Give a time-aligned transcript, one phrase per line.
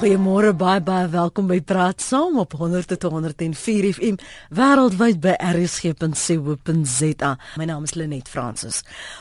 [0.00, 4.14] Goeiemôre baie baie welkom by Praat Saam op 100.104 FM
[4.56, 7.32] wêreldwyd by rsg.co.za.
[7.60, 8.78] My naam is Lenet Fransis.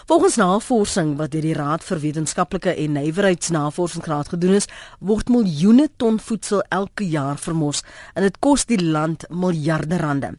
[0.08, 4.70] Volgens navorsing wat deur die Raad vir Wetenskaplike en Nywerheidsnavorsingsraad gedoen is,
[5.04, 7.84] word miljoene ton voedsel elke jaar vermors
[8.16, 10.32] en dit kos die land miljarde rande.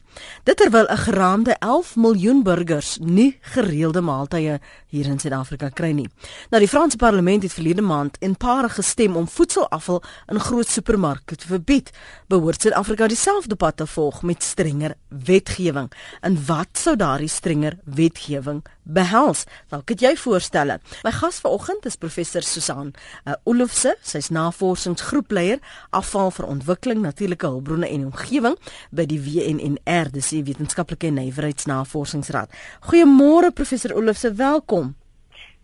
[0.49, 4.57] Dit terwyl 'n geraamde 11 miljoen burgers nie gereelde maaltye
[4.91, 6.07] hier in Suid-Afrika kry nie.
[6.51, 10.01] Nou die Franse Parlement het verlede maand in pare gestem om voedselafval
[10.31, 11.91] in groot supermarkte te verbied.
[12.31, 15.91] Behoort Suid-Afrika dieselfde pad te volg met strenger wetgewing?
[16.21, 19.45] En wat sou daardie strenger wetgewing behels?
[19.71, 20.79] Dalk het jy voorstelle.
[21.05, 25.61] My gas vanoggend is professor Susan uh, Olofse, sy's navorsingsgroepleier
[25.95, 28.57] afval vir ontwikkeling, natuurlike hulpbronne en omgewing
[28.91, 32.51] by die WNNR, dis die Wetenskaplike Nywerheidsnavorsingsraad.
[32.89, 34.80] Goeiemôre professor Olofse, welkom.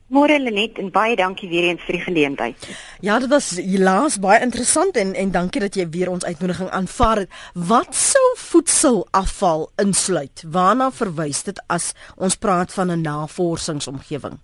[0.08, 2.68] Môre Lenet en baie dankie weer eens vir die geleentheid.
[3.04, 7.26] Ja, dit was helaas baie interessant en en dankie dat jy weer ons uitnodiging aanvaar
[7.26, 7.34] het.
[7.54, 10.46] Wat sou voedselafval insluit?
[10.48, 14.40] Waarna verwys dit as ons praat van 'n navorsingsomgewing?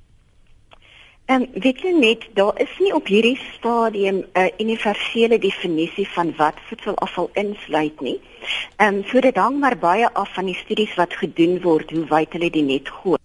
[1.25, 6.35] En um, weet jy net, daar is nie op hierdie stadium 'n universele definisie van
[6.35, 8.19] wat voedselafval insluit nie.
[8.77, 12.05] Ehm um, so dit hang maar baie af van die studies wat gedoen word hoe
[12.05, 13.17] wyd hulle dit net gooi.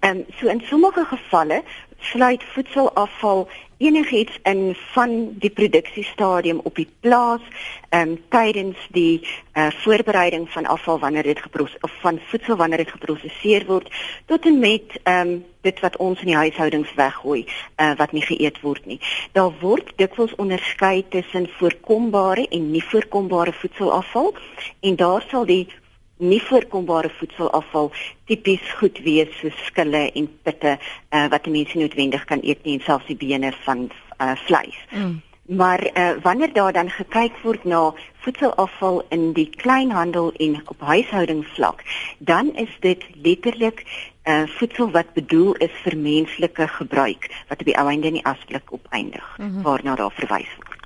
[0.00, 1.62] Ehm um, so in sommige gevalle
[1.98, 7.40] sluit voedselafval enigiets in van die produksiestadium op die plaas
[7.88, 9.20] ehm um, tydens die
[9.54, 13.90] uh, voorbereiding van afval wanneer dit geproses of van voedsel wanneer dit geproseseer word
[14.26, 18.22] tot en met ehm um, dit wat ons in die huishoudings weggooi uh, wat nie
[18.22, 19.00] geëet word nie.
[19.32, 24.34] Daar word dikwels onderskei tussen voorkombare en nie voorkombare voedselafval
[24.80, 25.68] en daar sal die
[26.16, 27.92] nie voorkombare voedselafval
[28.30, 32.84] tipies goed wees soos skille en pitte uh, wat mense noodwendig kan eet nie en
[32.84, 33.88] selfs die bene van
[34.20, 34.78] uh, vleis.
[34.90, 35.20] Mm.
[35.44, 37.92] Maar uh, wanneer daar dan gekyk word na
[38.24, 41.82] voedselafval in die kleinhandel en op huishoudingsvlak,
[42.18, 43.84] dan is dit letterlik
[44.24, 48.26] uh, voedsel wat bedoel is vir menslike gebruik wat op die ou einde in die
[48.26, 49.62] asblik opeindig mm -hmm.
[49.62, 50.83] waarna daar verwys word.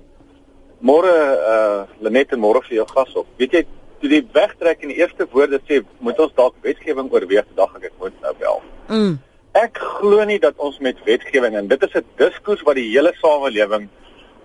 [0.82, 1.14] Môre
[1.54, 3.28] uh Lenet en môre vir jou gas op.
[3.38, 3.66] Weet jy
[4.02, 7.94] toe die wegtrek in die eerste woorde sê moet ons dalk wetgewing oorweeg dag ek
[8.02, 8.62] moet nou bel.
[8.90, 9.18] Mm.
[9.60, 13.14] Ek glo nie dat ons met wetgewing en dit is 'n diskurs wat die hele
[13.22, 13.90] samelewing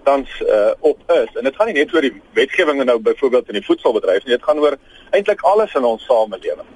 [0.04, 3.58] tans uh, op is en dit gaan nie net oor die wetgewing nou byvoorbeeld in
[3.60, 4.76] die voedselbedryf nie dit gaan oor
[5.10, 6.68] eintlik alles in ons samelewing.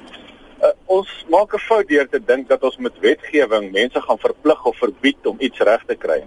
[0.60, 4.64] Uh, ons maak 'n fout deur te dink dat ons met wetgewing mense gaan verplig
[4.64, 6.24] of verbied om iets reg te kry.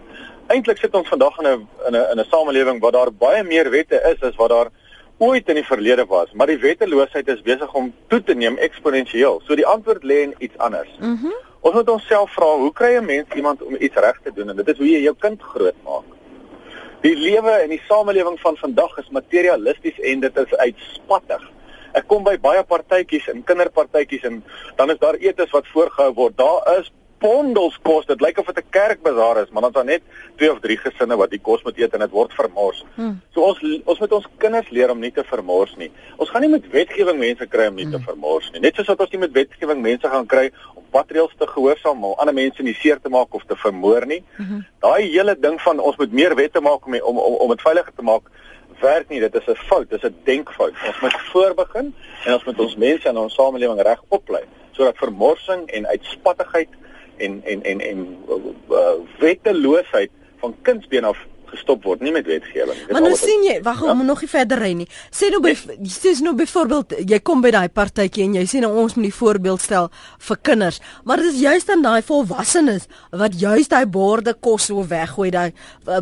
[0.48, 3.70] Eintlik sit ons vandag in 'n in 'n in 'n samelewing waar daar baie meer
[3.70, 4.70] wette is as wat daar
[5.18, 9.42] ooit in die verlede was, maar die wetteloosheid is besig om toe te neem eksponensieel.
[9.46, 10.90] So die antwoord lê in iets anders.
[11.00, 11.10] Mhm.
[11.10, 14.50] Mm ons moet onsself vra, hoe kry 'n mens iemand om iets reg te doen?
[14.50, 16.04] En dit is hoe jy jou kind grootmaak.
[17.02, 21.52] Die lewe en die samelewing van vandag is materialisties en dit is uitspattig.
[21.94, 24.44] Ek kom by baie partytjies en kinderpartytjies en
[24.76, 26.38] dan is daar etes wat voorgehou word.
[26.38, 26.92] Daar is
[27.24, 28.06] bondels kos.
[28.10, 30.02] Dit lyk of dit 'n kerkbazaar is, maar dan is daar net
[30.36, 32.84] twee of drie gesinne wat die kos moet eet en dit word vermors.
[32.96, 33.22] Hmm.
[33.34, 35.92] So ons ons moet ons kinders leer om nie te vermors nie.
[36.18, 37.98] Ons gaan nie met wetgewing mense kry om nie hmm.
[37.98, 38.60] te vermors nie.
[38.60, 42.18] Net soos wat ons nie met wetgewing mense gaan kry om patreels te gehoorsaam of
[42.18, 44.24] ander mense nie seer te maak of te vermoor nie.
[44.36, 44.66] Hmm.
[44.80, 47.94] Daai hele ding van ons moet meer wette maak om om om, om dit veiliger
[47.96, 48.24] te maak
[48.84, 51.96] werk nie dit is 'n fout dis 'n denkfout ons moet voorbegin
[52.26, 56.70] en ons moet ons mense in ons samelewing reg oplei sodat vermorsing en uitspattigheid
[57.18, 61.18] en en en en uh, wetteloosheid van kindsbeen af
[61.54, 62.78] gestop word nie met wetgewing.
[62.92, 63.94] Maar nou sien jy, wag, ja?
[63.94, 64.88] om nog nie verder ry nie.
[65.14, 65.54] Sê nou by
[65.92, 69.16] sê nou byvoorbeeld jy kom by daai partytjie en jy sê nou ons moet die
[69.16, 69.90] voorbeeld stel
[70.28, 72.90] vir kinders, maar dit is juist dan daai volwassenes
[73.24, 76.02] wat juist daai borde kos so weggooi daai uh,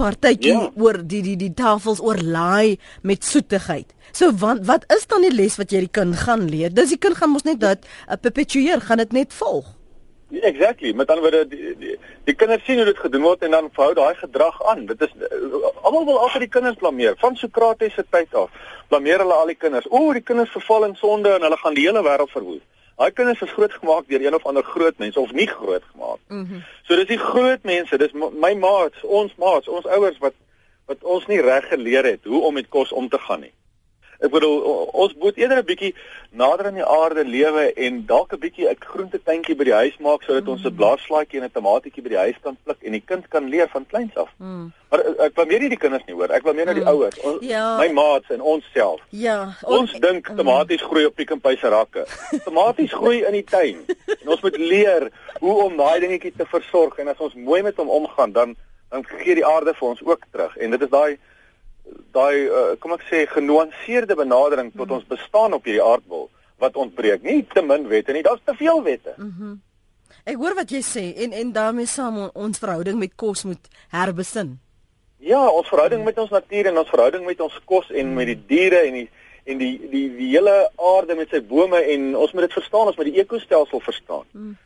[0.00, 0.68] partytjie ja.
[0.78, 3.90] oor die die die tafels oorlaai met soetigheid.
[4.12, 6.72] So wat wat is dan die les wat jy die kind gaan leer?
[6.74, 9.72] Dis die kind gaan mos net dat uh, perpetueer, gaan dit net volg.
[10.40, 10.92] Exactly.
[10.92, 13.94] Met ander woorde die, die die kinders sien hoe dit gedoen word en dan hou
[13.94, 14.86] daai gedrag aan.
[14.86, 15.10] Dit is
[15.82, 17.14] almal wil altyd die kinders blameer.
[17.18, 18.50] Van Sokrates se tyd af
[18.88, 19.88] blameer hulle al die kinders.
[19.90, 22.62] O, die kinders verval in sonde en hulle gaan die hele wêreld verwoes.
[22.96, 26.20] Daai kinders is grootgemaak deur een of ander groot mens of nie groot gemaak.
[26.28, 26.64] Mm -hmm.
[26.82, 30.38] So dis die groot mense, dis my maats, ons maats, ons ouers wat
[30.86, 33.52] wat ons nie reg geleer het hoe om met kos om te gaan nie.
[34.22, 34.60] Ek bedoel
[35.02, 35.94] ons moet eerder 'n bietjie
[36.30, 40.22] nader aan die aarde lewe en dalk 'n bietjie 'n groentetuintjie by die huis maak
[40.22, 40.52] sodat mm.
[40.54, 43.48] ons 'n blaarslaatjie en 'n tomatietjie by die huis kan pluk en die kind kan
[43.48, 44.30] leer van kleins af.
[44.38, 44.72] Mm.
[44.90, 46.30] Maar ek wil meer nie die kinders nie hoor.
[46.30, 46.88] Ek wil meer na die mm.
[46.88, 47.18] ouers.
[47.40, 47.76] Ja.
[47.78, 49.00] My maats en ons self.
[49.10, 49.54] Ja.
[49.62, 50.36] Ons dink mm.
[50.36, 52.06] tomaties groei op Pick n Pay se rakke.
[52.44, 53.82] Tomaties groei in die tuin.
[54.20, 55.10] En ons moet leer
[55.40, 58.54] hoe om daai dingetjie te versorg en as ons mooi met hom omgaan dan
[58.92, 60.56] dan gee die aarde vir ons ook terug.
[60.56, 61.16] En dit is daai
[62.12, 64.96] daai uh, kom ek sê genuanceerde benadering tot mm.
[64.98, 66.28] ons bestaan op hierdie aardbol
[66.62, 67.22] wat ontbreek.
[67.22, 69.14] Nie te min wette nie, daar's te veel wette.
[69.16, 69.60] Mm -hmm.
[70.24, 74.60] Ek hoor wat jy sê en en daarmee saam ons verhouding met kos moet herbesin.
[75.18, 78.42] Ja, ons verhouding met ons natuur en ons verhouding met ons kos en met die
[78.46, 79.08] diere en die
[79.44, 82.96] en die die die hele aarde met sy bome en ons moet dit verstaan, ons
[82.96, 84.26] moet die ekostelsel verstaan.
[84.30, 84.56] Mm.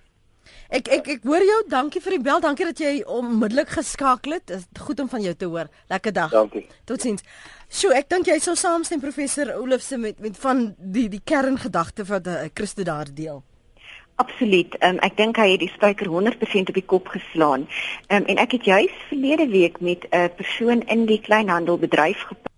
[0.68, 1.58] Ek ek ek hoor jou.
[1.68, 2.40] Dankie vir die bel.
[2.40, 4.46] Dankie dat jy onmiddellik geskakel het.
[4.46, 5.68] Dit is goed om van jou te hoor.
[5.88, 6.30] Lekker dag.
[6.30, 6.66] Dankie.
[6.84, 7.22] Totsiens.
[7.68, 12.26] Sjoe, ek dink jy sou saamstem professor Olofse met met van die die kerngedagte wat
[12.26, 13.42] uh, Christo daar deel.
[14.16, 14.76] Absoluut.
[14.80, 17.66] Um, ek dink hy het die spyker 100% op die kop geslaan.
[18.08, 22.55] Um, en ek het juis verlede week met 'n persoon in die kleinhandelbedryf gepraat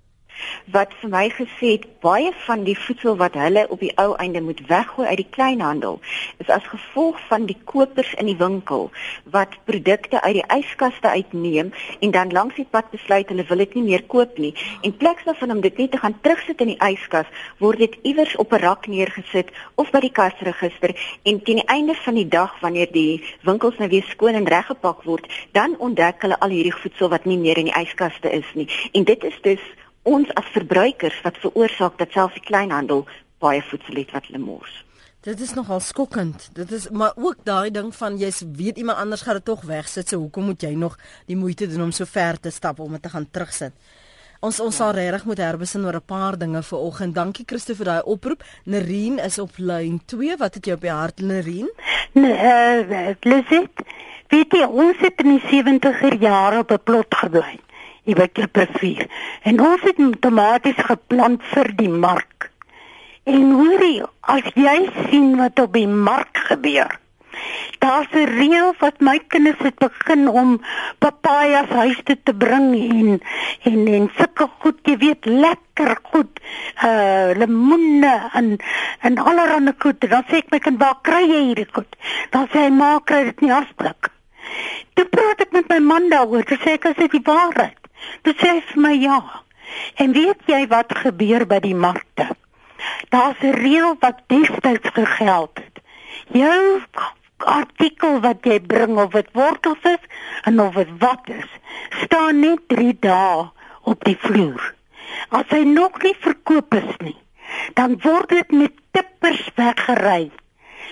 [0.73, 4.41] wat vir my gesê het baie van die voedsel wat hulle op die ou einde
[4.41, 6.01] moet weggooi uit die kleinhandel
[6.39, 8.91] is as gevolg van die kopers in die winkel
[9.25, 13.75] wat produkte uit die yskaste uitneem en dan langs die pad besluit hulle wil dit
[13.79, 14.53] nie meer koop nie.
[14.83, 17.31] En plek daarvan om dit net te gaan terugsit in die yskas
[17.63, 21.95] word dit iewers op 'n rak neergesit of by die kasregister en teen die einde
[21.95, 26.41] van die dag wanneer die winkels nou weer skoon en reggepak word dan ontdek hulle
[26.41, 28.69] al hierdie voedsel wat nie meer in die yskaste is nie.
[28.93, 29.61] En dit is dus
[30.09, 33.05] ons as verbruikers wat veroorsaak dat selfs die kleinhandel
[33.43, 34.85] baie voedsel het wat hulle mors.
[35.27, 36.49] Dit is nogal skokkend.
[36.55, 40.09] Dit is maar ook daai ding van jy weet iemand anders gaan dit tog wegsit.
[40.09, 40.97] So hoekom moet jy nog
[41.27, 43.75] die moeite doen om so ver te stap om dit te gaan terugsit?
[44.41, 47.15] Ons ons sal regtig moet herbesin oor 'n paar dinge vir oggend.
[47.15, 48.45] Dankie Christo vir daai oproep.
[48.65, 50.37] Nerien is op lyn 2.
[50.37, 51.71] Wat het jy op die hart Nerien?
[52.13, 53.83] Nee, uh, Lisit.
[54.29, 57.59] Weet jy ons het in die 70er jare op 'n plot gebly
[58.09, 59.09] hier by Klipprivier.
[59.45, 62.49] En ons het tomaties geplant vir die mark.
[63.29, 64.79] En hoorie, as jy
[65.11, 66.97] sien wat op die mark gebeur.
[67.79, 70.61] Daar's 'n reël wat my kinders het begin om
[70.99, 73.21] papajas huis toe te bring en
[73.63, 76.41] en en sulke goed, jy weet, lekker goed.
[76.85, 78.57] Uh lemoene en
[79.01, 80.01] en allerlei goed.
[80.01, 81.97] Dan sê ek my kind, "Waar kry jy hierdie goed?"
[82.31, 84.11] Dan sê hy, "Ma, kry dit nie afblik."
[84.95, 87.88] Toe praat ek met my man daaroor, toe sê ek, "Is dit die waarheid?"
[88.23, 89.21] Dit sê vir my ja.
[89.95, 92.29] En weet jy wat gebeur by die markte?
[93.09, 95.83] Daar's 'n reël wat destyds gegeld het.
[96.33, 96.83] Jou
[97.37, 100.03] artikel wat jy bring of dit wortels is
[100.43, 101.51] en of dit wat is,
[102.03, 103.51] staan net 3 dae
[103.83, 104.75] op die vloer.
[105.29, 107.17] As hy nog nie verkoop is nie,
[107.75, 110.31] dan word dit met tippers weggery.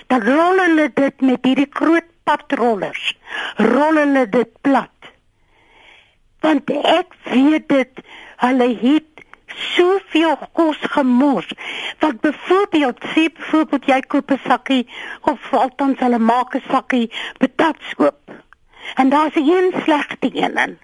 [0.07, 3.13] Dan rol hulle dit met hierdie groot patrollers.
[3.57, 4.96] Rol hulle dit plat
[6.39, 8.03] want ek weet dit
[8.43, 9.23] hulle het
[9.57, 11.49] soveel kos gemors
[11.99, 14.83] wat byvoorbeeld sê byvoorbeeld jy koop 'n sakkie
[15.21, 18.21] of althans hulle maak 'n sakkie patatskoop
[18.95, 20.77] en daar's 'n een slegte een in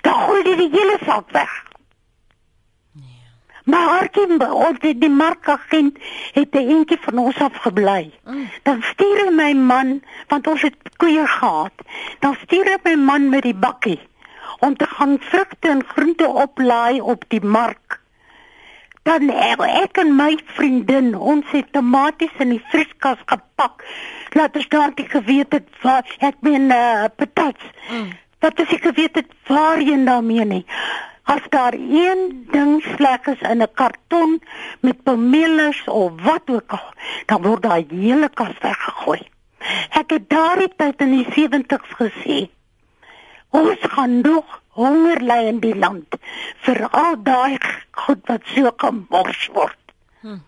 [0.00, 1.52] dan gooi jy die hele sak weg
[2.92, 3.18] nee.
[3.64, 5.98] Maar Arkin, ons het die markagent
[6.32, 8.10] het 'n eentjie van ons af gebly.
[8.24, 8.48] Mm.
[8.62, 11.72] Dan stuur my man, want ons het koeie gehad.
[12.18, 14.00] Dan stuur my man met die bakkie
[14.60, 18.00] om te gaan vrugte en groente oplaai op die mark.
[19.02, 23.84] Dan ek en my vriendin, ons het tomaties in die vrieskas gepak.
[24.36, 27.64] Laat ons daar die geweet het waar ek ben uh, patats.
[27.88, 28.10] Mm.
[28.44, 30.64] Dat as ek geweet het waar jy daarmee nie.
[31.24, 34.40] As daar een ding sleg is in 'n karton
[34.80, 36.88] met pomelos of wat ook al,
[37.26, 39.20] dan word daai hele kas weggegooi.
[39.90, 42.48] Ek het daardie tyd in die 70's gesê.
[43.50, 46.16] Ons gaan nog honger ly in die land
[46.66, 47.58] vir al daai
[48.04, 49.94] goed wat so gemors word.
[50.20, 50.38] Hm.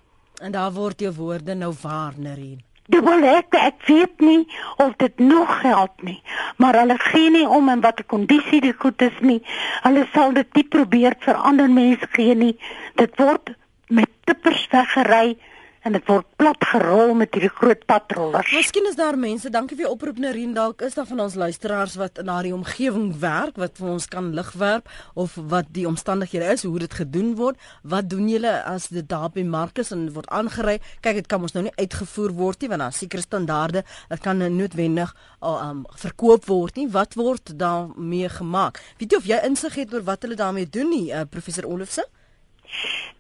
[0.43, 2.61] En daar word jou woorde nou waar, Nerien.
[2.91, 4.43] Dit wil ek ek weet nie
[4.83, 6.19] of dit nog geld nie,
[6.59, 9.39] maar hulle gee nie om in watter kondisie die goed is nie.
[9.87, 12.57] Hulle sal dit nie probeer vir ander mense gee nie.
[12.99, 13.55] Dit word
[13.87, 15.39] met tippers weggery
[15.83, 18.53] en dit word plat gerol met hierdie groot patrollers.
[18.55, 21.97] Miskien is daar mense, dankie vir die oproep Nerien, dalk is daar van ons luisteraars
[21.99, 26.53] wat na die omgewing werk wat vir ons kan lig werp of wat die omstandighede
[26.55, 27.59] is, hoe dit gedoen word.
[27.83, 30.79] Wat doen julle as dit daar by Markus en word aangery?
[31.03, 33.83] Kyk, dit kan ons nou nie uitgevoer word nie want daar seker standaarde,
[34.15, 35.11] dit kan noodwendig
[35.43, 36.89] um, verkoop word nie.
[36.95, 38.79] Wat word daarmee gemaak?
[39.03, 42.07] Weet jy of jy insig het oor wat hulle daarmee doen nie, uh, professor Olofse?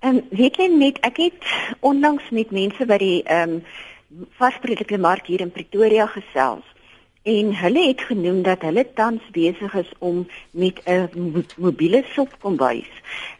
[0.02, 4.98] Ehm um, weet jy net ek het onlangs met mense by die ehm um, varsprodukte
[4.98, 6.66] mark hier in Pretoria gesels
[7.22, 12.90] en hulle het genoem dat hulle tans besig is om met 'n mobiele sopkombuis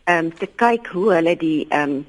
[0.05, 2.07] ehm um, te kyk hoe hulle die ehm um,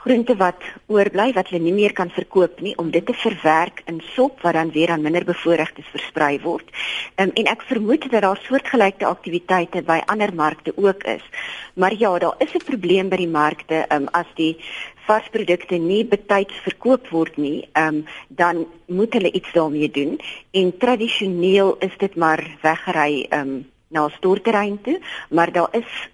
[0.00, 4.00] groente wat oorbly wat hulle nie meer kan verkoop nie om dit te verwerk in
[4.14, 6.68] sop wat dan weer aan minder bevoorregtes versprei word.
[7.20, 11.24] Um, en ek vermoed dat daar soortgelyke aktiwiteite by ander markte ook is.
[11.74, 14.56] Maar ja, daar is 'n probleem by die markte um, as die
[15.06, 21.76] varsprodukte nie betyds verkoop word nie, um, dan moet hulle iets daarmee doen en tradisioneel
[21.78, 26.08] is dit maar weggery um, na storterrein toe, maar daar is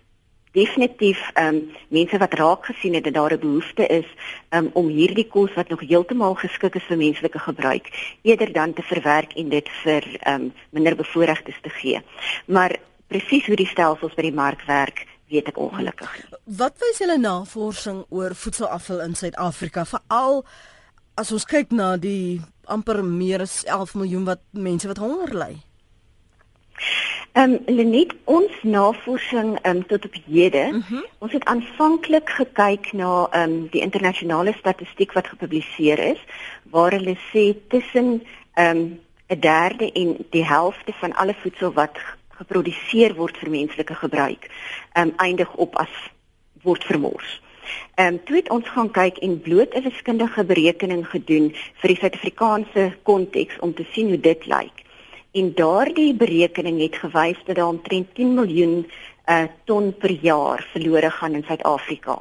[0.57, 1.59] definitief ehm um,
[1.89, 4.09] mense wat raak gesien het dat daar 'n behoefte is
[4.51, 7.87] um, om hierdie kos wat nog heeltemal geskik is vir menslike gebruik
[8.23, 12.03] eerder dan te verwerk en dit vir ehm um, minder bevoorregtes te gee.
[12.47, 16.13] Maar presies hoe die stelsels by die mark werk weet ek ongelukkig.
[16.45, 20.45] Wat wys julle navorsing oor voedselafval in Suid-Afrika veral
[21.15, 25.53] as ons kyk na die amper meer as 11 miljoen wat mense wat honger ly?
[27.37, 30.69] Ehm um, Lenet ons navorsing ehm um, tot op hede.
[30.73, 31.05] Mm -hmm.
[31.19, 36.21] Ons het aanvanklik gekyk na ehm um, die internasionale statistiek wat gepubliseer is
[36.71, 38.23] waar hulle sê tussen
[38.55, 43.95] ehm um, 'n derde en die helfte van alle voedsel wat geproduseer word vir menslike
[43.95, 44.51] gebruik
[44.93, 45.95] ehm um, eindig op as
[46.63, 47.43] word vermors.
[47.95, 51.97] Ehm um, toe het ons gaan kyk en bloot 'n wiskundige berekening gedoen vir die
[52.01, 54.86] Suid-Afrikaanse konteks om te sien hoe dit lyk.
[55.37, 58.87] En daardie berekening het gewys dat daar omtrent 10 miljoen
[59.27, 62.19] uh, ton per jaar verlore gaan in Suid-Afrika.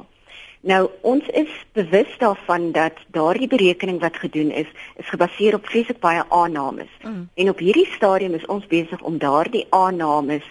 [0.60, 6.00] Nou ons is bewus daarvan dat daardie berekening wat gedoen is, is gebaseer op vreeslik
[6.00, 6.92] baie aannames.
[7.02, 7.28] Mm.
[7.34, 10.44] En op hierdie stadium is ons besig om daardie aannames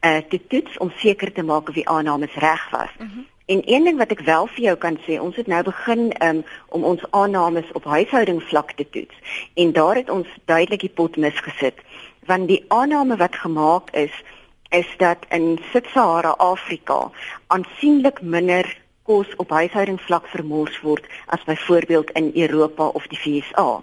[0.00, 2.90] uh, te toets om seker te maak of die aannames reg was.
[2.98, 3.26] Mm -hmm.
[3.46, 6.44] En een ding wat ek wel vir jou kan sê, ons het nou begin um,
[6.68, 9.16] om ons aannames op huishoudingsvlak te toets.
[9.54, 11.82] En daar het ons duidelik die pot misgesit
[12.26, 14.12] want die aanname wat gemaak is
[14.70, 17.10] is dat in Sub-Sahara Afrika
[17.46, 18.64] aansienlik minder
[19.02, 23.82] kos op huishoudingsvlak vermors word as byvoorbeeld in Europa of die VSA.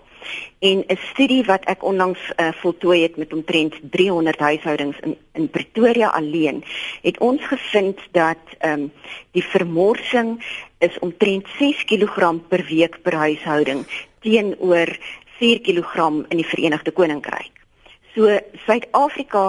[0.60, 5.50] En 'n studie wat ek onlangs uh, voltooi het met omtrent 300 huishoudings in in
[5.50, 6.64] Pretoria alleen,
[7.02, 8.92] het ons gevind dat ehm um,
[9.32, 10.44] die vermorsing
[10.80, 13.86] is omtrent 6 kg per week per huishouding
[14.20, 14.98] teenoor
[15.40, 15.96] 4 kg
[16.28, 17.59] in die Verenigde Koninkryk.
[18.20, 18.28] So
[18.66, 19.42] Suid-Afrika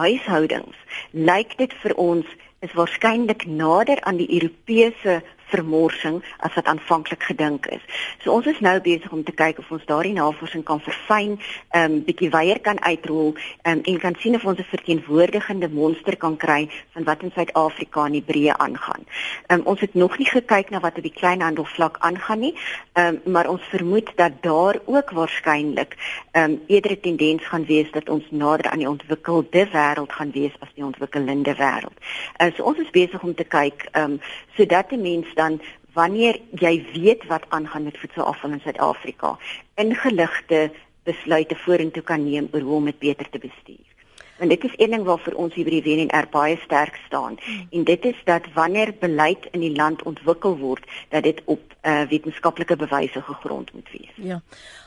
[0.00, 0.76] huishoudings
[1.12, 2.30] lyk dit vir ons
[2.64, 5.18] is waarskynlik nader aan die Europese
[5.54, 7.82] vermorsing as wat aanvanklik gedink is.
[8.22, 11.38] So ons is nou besig om te kyk of ons daardie navorsing kan verfyn,
[11.70, 16.16] ehm um, bietjie weier kan uitrol um, en kan sien of ons 'n verteenwoordigende monster
[16.16, 19.06] kan kry van wat in Suid-Afrika in die breë aangaan.
[19.46, 22.54] Ehm um, ons het nog nie gekyk na wat op die kleinhandel vlak aangaan nie,
[22.92, 25.96] ehm um, maar ons vermoed dat daar ook waarskynlik
[26.32, 30.30] ehm um, eerder 'n tendens gaan wees dat ons nader aan die ontwikkelde wêreld gaan
[30.30, 31.98] wees as die ontwikkelende wêreld.
[32.42, 34.20] Uh, so ons is besig om te kyk ehm um,
[34.56, 35.60] sodat die mense dan
[35.94, 39.36] wanneer jy weet wat aangaan met voedselafval in Suid-Afrika,
[39.74, 40.70] ingeligte
[41.04, 43.93] besluite vorentoe kan neem oor hoe om dit beter te bestuur.
[44.38, 47.38] En dit is een ding waarvoor ons hier by die WNR baie sterk staan.
[47.70, 52.02] En dit is dat wanneer beleid in die land ontwikkel word, dat dit op uh,
[52.08, 54.10] wetenskaplike bewyse gegrond moet wees.
[54.16, 54.40] Ja.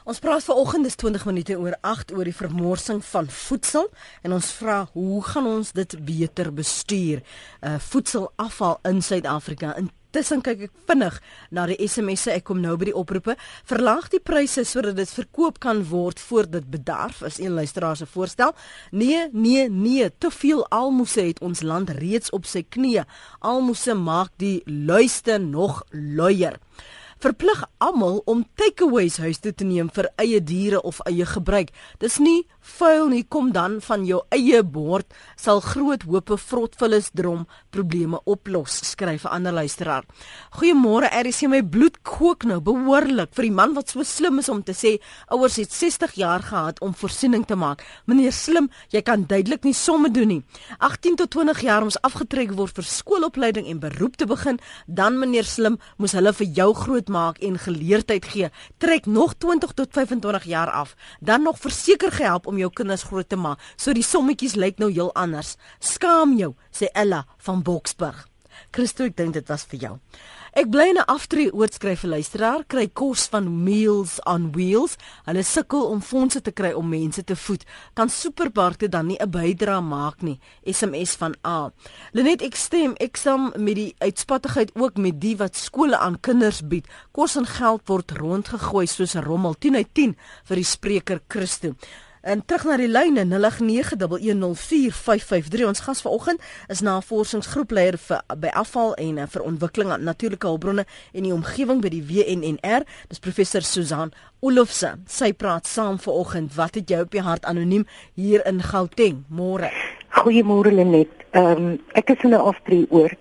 [0.04, 3.90] Ons praat vanoggend dis 20 minute oor 8 oor die vermorsing van voedsel
[4.22, 7.24] en ons vra hoe gaan ons dit beter bestuur?
[7.62, 11.18] Uh voedselafval in Suid-Afrika in Intussen kyk ek vinnig
[11.52, 12.32] na die SMS'e.
[12.40, 13.36] Ek kom nou by die oproepe.
[13.68, 18.08] Verlaag die pryse sodat dit verkoop kan word voor dit bedarf, is een luisteraar se
[18.08, 18.56] voorstel.
[18.96, 23.04] Nee, nee, nee, te veel almoses het ons land reeds op sy knieë.
[23.44, 26.56] Almoses maak die luiste nog luier
[27.18, 31.72] verplig almal om takeaways huis toe te neem vir eie diere of eie gebruik.
[31.98, 37.46] Dis nie vuil nie, kom dan van jou eie bord sal groot hope vrotvullis drom
[37.72, 40.04] probleme oplos, skryf 'n ander luisteraar.
[40.58, 44.64] Goeiemôre, RC my bloed kook nou behoorlik vir die man wat so slim is om
[44.64, 47.84] te sê ouers het 60 jaar gehad om voorsiening te maak.
[48.06, 50.44] Meneer Slim, jy kan duidelik nie somme doen nie.
[50.80, 55.46] 18 tot 20 jaar om afgetrek word vir skoolopleiding en beroep te begin, dan meneer
[55.46, 58.50] Slim moes hulle vir jou groot maak en geleerdheid gee.
[58.78, 63.30] Trek nog 20 tot 25 jaar af, dan nog verseker gehelp om jou kinders groot
[63.30, 63.60] te maak.
[63.78, 65.58] So die sommetjies lyk nou heel anders.
[65.80, 68.28] Skaam jou, sê Ella van Boksburg.
[68.74, 69.94] Christo, ek dink dit was vir jou.
[70.58, 74.98] Ek bly in 'n aftree oorskryf vir luisteraar, kry kos van Meals on Wheels.
[75.26, 77.64] Hulle sukkel om fondse te kry om mense te voed.
[77.94, 80.40] Kan supermarkte dan nie 'n bydrae maak nie?
[80.66, 81.72] SMS van A.
[82.14, 86.62] Lenet ek stem, ek stem met die uitspattigheid ook met die wat skole aan kinders
[86.62, 86.88] bied.
[87.12, 91.76] Kos en geld word rondgegooi soos 'n rommel 10 uit 10 vir die spreker Christo.
[92.28, 93.32] En terug na die lyne 0891104553.
[95.68, 100.84] Ons gas vanoggend is navorsingsgroepleier vir by afval en uh, vir ontwikkeling aan natuurlike hulpbronne
[101.14, 102.84] en die omgewing by die WNNR.
[103.08, 104.12] Dis professor Susan
[104.44, 105.00] Olofse.
[105.08, 106.52] Sy praat saam vanoggend.
[106.60, 107.88] Wat het jou op die hart anoniem
[108.20, 109.24] hier in Gauteng?
[109.32, 109.72] Môre.
[110.20, 111.16] Goeiemôre Lenet.
[111.32, 113.16] Ehm um, ek is in 'n aftree oor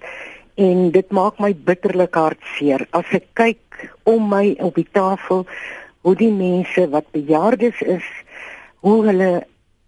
[0.56, 5.46] en dit maak my bitterlik hartseer as ek kyk om my op die tafel
[6.00, 8.04] hoe die mense wat bejaardes is
[8.86, 9.46] hoe hulle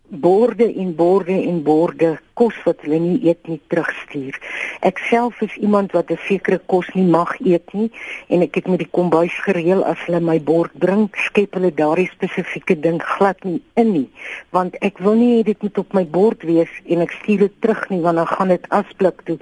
[0.08, 4.38] borde en borde en borde kos wat hulle nie eet nie terugstuur.
[4.86, 7.90] Ek self is iemand wat 'n sekere kos nie mag eet nie
[8.28, 12.10] en ek het met die kombuis gereël as hulle my bord bring, skep hulle daardie
[12.14, 14.08] spesifieke ding glad nie in nie,
[14.50, 17.88] want ek wil nie dit moet op my bord wees en ek stuur dit terug
[17.90, 19.38] nie want dan gaan dit asblik toe.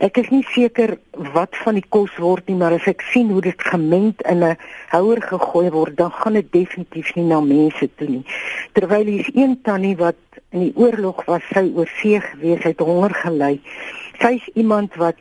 [0.00, 0.96] Ek is nie seker
[1.34, 4.56] wat van die kos word nie, maar as ek sien hoe dit gemeng in 'n
[4.94, 8.24] houer gegooi word, dan gaan dit definitief nie na mense toe nie.
[8.72, 10.16] Terwyl hier is een tannie wat
[10.50, 13.54] in die oorlog was sy oor see gewees, het honger gely.
[14.18, 15.16] Sy's iemand wat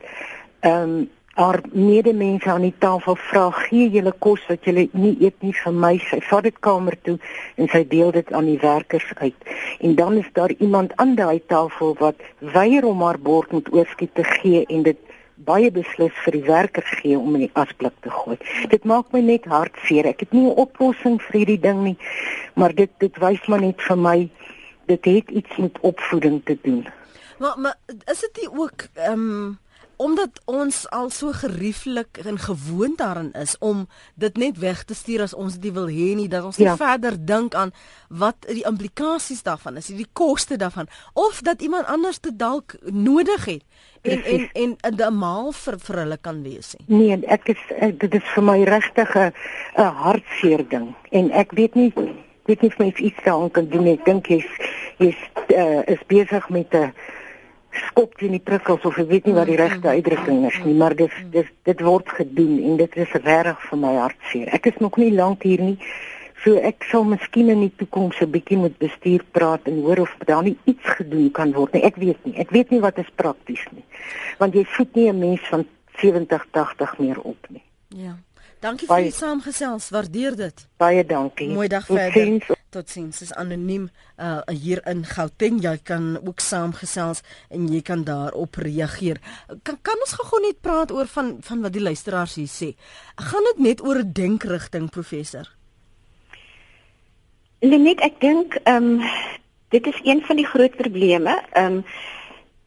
[0.61, 1.07] ehm um,
[1.39, 5.75] haar medemense aan die tafel vra gee julle kos wat julle nie eet nie vir
[5.83, 7.15] my sy vat dit kamer toe
[7.55, 11.39] en sy deel dit aan die werkers uit en dan is daar iemand aan daai
[11.53, 12.25] tafel wat
[12.57, 14.99] weier om haar bord met oorskiet te gee en dit
[15.47, 18.35] baie beslis vir die werkers gee om in die asblik te gooi.
[18.73, 20.09] Dit maak my net hartseer.
[20.11, 21.97] Ek het nie 'n oplossing vir hierdie ding nie,
[22.55, 24.29] maar dit dit wys maar net vir my
[24.89, 26.87] dit het iets met opvoeding te doen.
[27.39, 29.57] Maar maar is dit nie ook ehm um,
[29.99, 35.25] omdat ons al so gerieflik en gewoond daarin is om dit net weg te stuur
[35.25, 36.69] as ons dit wil hê nie dat ons ja.
[36.69, 37.73] nie verder dink aan
[38.07, 43.45] wat die implikasies daarvan is, die koste daarvan of dat iemand anders dit dalk nodig
[43.45, 43.63] het
[44.07, 46.85] en en en 'n maal vir vir hulle kan wees nie.
[46.87, 49.33] Nee, ek is ek, dit is vir my regtig 'n
[49.75, 51.91] hartseer ding en ek weet nie
[52.49, 53.85] weet nie of mens iets daaraan kan doen.
[53.85, 54.47] Ek dink jy's
[54.99, 55.19] jy's
[55.55, 56.93] uh, is besig met 'n
[57.71, 60.95] skop teen die prikkels of ek weet nie wat die regte uitdrukking is nie, maar
[60.95, 64.47] dit dit dit word gedoen en dit is reg vir my hartseer.
[64.53, 65.77] Ek is nog nie lank hier nie.
[66.43, 70.15] So ek sal miskien in die toekoms 'n bietjie met bestuur praat en hoor of
[70.25, 71.83] daar nie iets gedoen kan word nie.
[71.83, 72.35] Ek weet nie.
[72.37, 73.83] Ek weet nie wat is prakties nie.
[74.39, 75.67] Want jy voed nie 'n mens van
[75.99, 77.63] 70, 80 meer op nie.
[77.87, 78.17] Ja.
[78.59, 79.89] Dankie vir die saamgesels.
[79.89, 80.67] Waardeer dit.
[80.77, 81.49] Baie dankie.
[81.49, 82.57] Mooi dag verder.
[82.69, 83.19] Totsiens.
[83.19, 85.59] Dis anoniem uh hier in Gauteng.
[85.63, 89.19] Jy kan ook saamgesels en jy kan daarop reageer.
[89.63, 92.73] Kan kan ons gou net praat oor van van wat die luisteraars hier sê.
[93.15, 95.49] Gaan dit net oor 'n denkrigting professor?
[97.59, 99.01] Lenet, ek dink ehm um,
[99.69, 101.41] dit is een van die groot probleme.
[101.53, 101.85] Ehm um,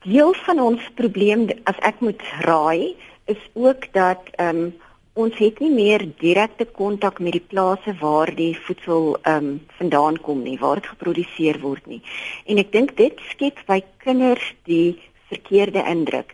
[0.03, 4.73] deel van ons probleem as ek moet raai is ook dat ehm um,
[5.13, 10.17] ons het nie meer direkte kontak met die plase waar die voedsel ehm um, vandaan
[10.25, 12.01] kom nie, waar dit geproduseer word nie.
[12.47, 14.97] En ek dink dit skep by kinders die
[15.29, 16.33] verkeerde indruk.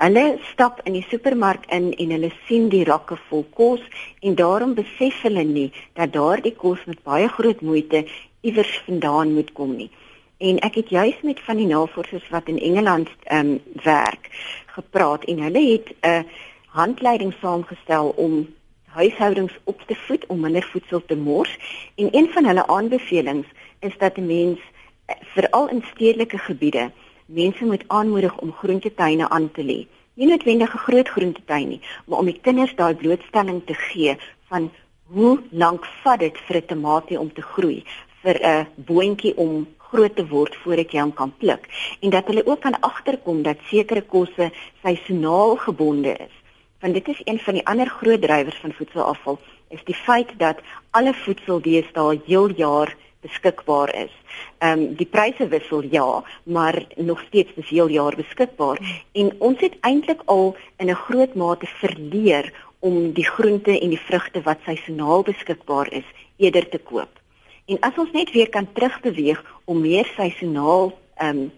[0.00, 3.82] Hulle stap in die supermark in en hulle sien die rakke vol kos
[4.22, 8.04] en daarom besef hulle nie dat daardie kos met baie groot moeite
[8.46, 9.90] iewers vandaan moet kom nie.
[10.38, 14.30] En ek het juis met van die navorsers wat in Engeland ehm um, werk
[14.70, 16.22] gepraat en hulle het 'n uh,
[16.70, 18.46] handleiding saamgestel om
[18.84, 21.58] huishoudings op te voed om minder voedsel te mors.
[21.94, 23.46] En een van hulle aanbevelings
[23.78, 24.58] is dat 'n mens
[25.04, 26.90] eh, veral in stedelike gebiede
[27.26, 29.86] mense moet aanmoedig om groentetuine aan te lê.
[30.14, 34.16] Nie noodwendig 'n groot groentetuin nie, maar om die kinders daai blootstelling te gee
[34.48, 34.70] van
[35.06, 37.84] hoe lank vat dit vir 'n tamatie om te groei,
[38.22, 41.66] vir 'n boontjie om groot te word voordat jy hom kan pluk.
[42.00, 44.52] En dat hulle ook kan agterkom dat sekere kosse
[44.82, 46.39] seisoonaal gebonde is
[46.80, 49.38] want dit is een van die ander groot drywers van voedselafval
[49.68, 50.58] is die feit dat
[50.90, 54.12] alle voedsel deesdae heel jaar beskikbaar is.
[54.58, 58.78] Ehm um, die pryse wissel ja, maar nog steeds is heel jaar beskikbaar
[59.12, 64.04] en ons het eintlik al in 'n groot mate verleer om die groente en die
[64.08, 66.04] vrugte wat seisoonaal beskikbaar is
[66.36, 67.20] eerder te koop.
[67.66, 71.52] En as ons net weer kan terugbeweeg om meer seisoonaal ehm um,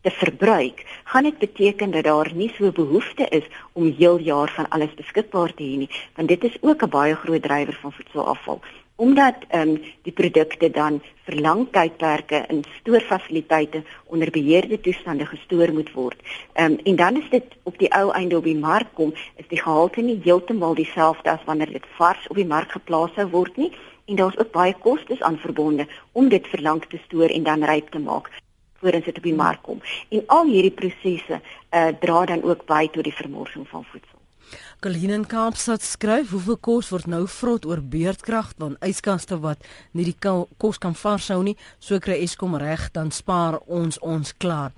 [0.00, 4.68] te verbruik, gaan dit beteken dat daar nie so behoefte is om heel jaar van
[4.68, 8.60] alles beskikbaar te hê nie, want dit is ook 'n baie groot drywer van voedselafval.
[8.98, 15.72] omdat ehm um, die produkte dan vir lang tydperke in stoorfasiliteite onder beheerde toestande gestoor
[15.72, 16.18] moet word.
[16.52, 19.48] Ehm um, en dan is dit op die ou einde op die mark kom, is
[19.48, 23.56] die gehalte nie heeltemal dieselfde as wanneer dit vars op die mark geplaas sou word
[23.56, 23.70] nie
[24.04, 27.64] en daar's ook baie kostes aan verbonde om dit vir lank te stoor en dan
[27.64, 28.30] ryp te maak
[28.80, 29.80] voordat dit op die mark kom.
[30.08, 34.17] En al hierdie prosesse uh, dra dan ook by tot die vermorsing van voedsel.
[34.80, 40.06] Colleen in Kaapstad skryf hoeveel kos word nou vrot oor beurtkrag van yskaste wat nie
[40.06, 41.56] die kos kan varshou nie.
[41.82, 44.72] So kry Eskom reg dan spaar ons ons klaar.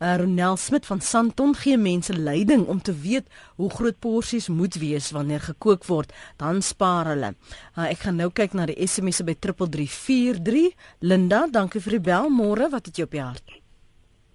[0.00, 4.74] Uh, Ronel Smit van Santon gee mense leiding om te weet hoe groot porsies moet
[4.82, 7.34] wees wanneer gekook word, dan spaar hulle.
[7.76, 10.72] Uh, ek gaan nou kyk na die SMS'e by 3343.
[11.06, 12.32] Linda, dankie vir die bel.
[12.32, 13.63] Môre, wat het jy op die hart?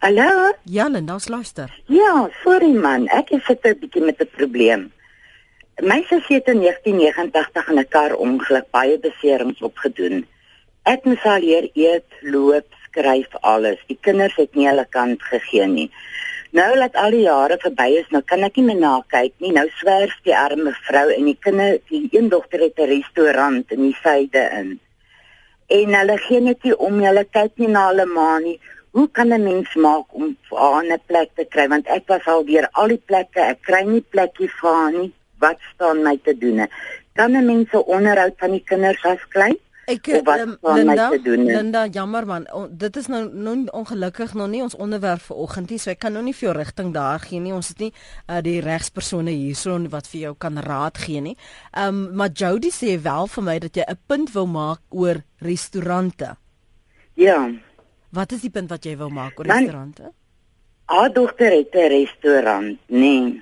[0.02, 0.54] Hallo?
[0.64, 1.70] Ja, Linda, luister.
[1.92, 4.92] Ja, sorry man, ek het 'n bietjie met 'n probleem.
[5.82, 10.26] My sussie het in 1989 in 'n kar ongeluk baie beserings opgedoen.
[10.84, 13.80] Ek moes al leer eet, loop, skryf alles.
[13.88, 15.92] Die kinders het nie hulle kant gegee nie.
[16.52, 19.52] Nou dat al die jare verby is, nou kan ek nie meer na kyk nie.
[19.52, 23.82] Nou swerf die arme vrou en die kinders, die een dogter het 'n restaurant in
[23.82, 24.80] die suide in.
[25.68, 28.60] En hulle gee net nie om hulle kyk nie na hulle ma nie.
[28.92, 32.68] Hoe kan 'n mens maak om 'n plek te kry want ek was al deur
[32.72, 36.68] al die plekke, ek kry nie plekkie vir haar nie wat staan my te doen?
[37.14, 39.58] Kan 'n mens 'n onderhoud van die kinders as klein?
[39.90, 44.76] Ek um, Linda, Linda, jammer man, o, dit is nou nou ongelukkig nog nie ons
[44.78, 47.54] onderwerp vir oggend nie, so ek kan nou nie vir jou rigting daar gee nie.
[47.56, 51.36] Ons het nie uh, die regspersone hierson wat vir jou kan raad gee nie.
[51.74, 55.24] Ehm um, maar Jody sê wel vir my dat jy 'n punt wou maak oor
[55.42, 56.36] restaurante.
[57.16, 57.50] Ja.
[58.12, 60.12] Wat is die punt wat jy wou maak oor restaurante?
[60.86, 63.42] Haar dogter het 'n restaurant, nee.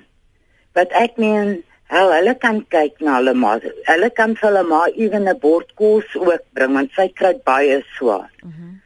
[0.72, 3.58] Wat ek meen Hel, hulle kan kyk na hulle ma.
[3.86, 7.82] Hulle kan vir hulle ma ewen 'n bord kos ook bring want sy kry baie
[7.96, 8.30] swaar.
[8.42, 8.52] Mhm.
[8.52, 8.80] Mm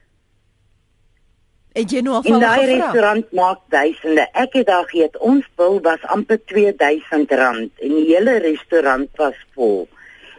[1.73, 2.42] en jy nou afval.
[2.42, 4.27] Die restaurant maak duisende.
[4.33, 5.18] Ek het daar geëet.
[5.25, 9.88] Ons bil was amper R2000 en die hele restaurant was vol.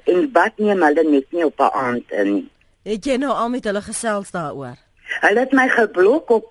[0.09, 2.49] En wat neem hulle net nie op 'n aand in.
[2.83, 4.77] Het jy nou al met hulle gesels daaroor?
[5.21, 6.49] Hulle het my geblok op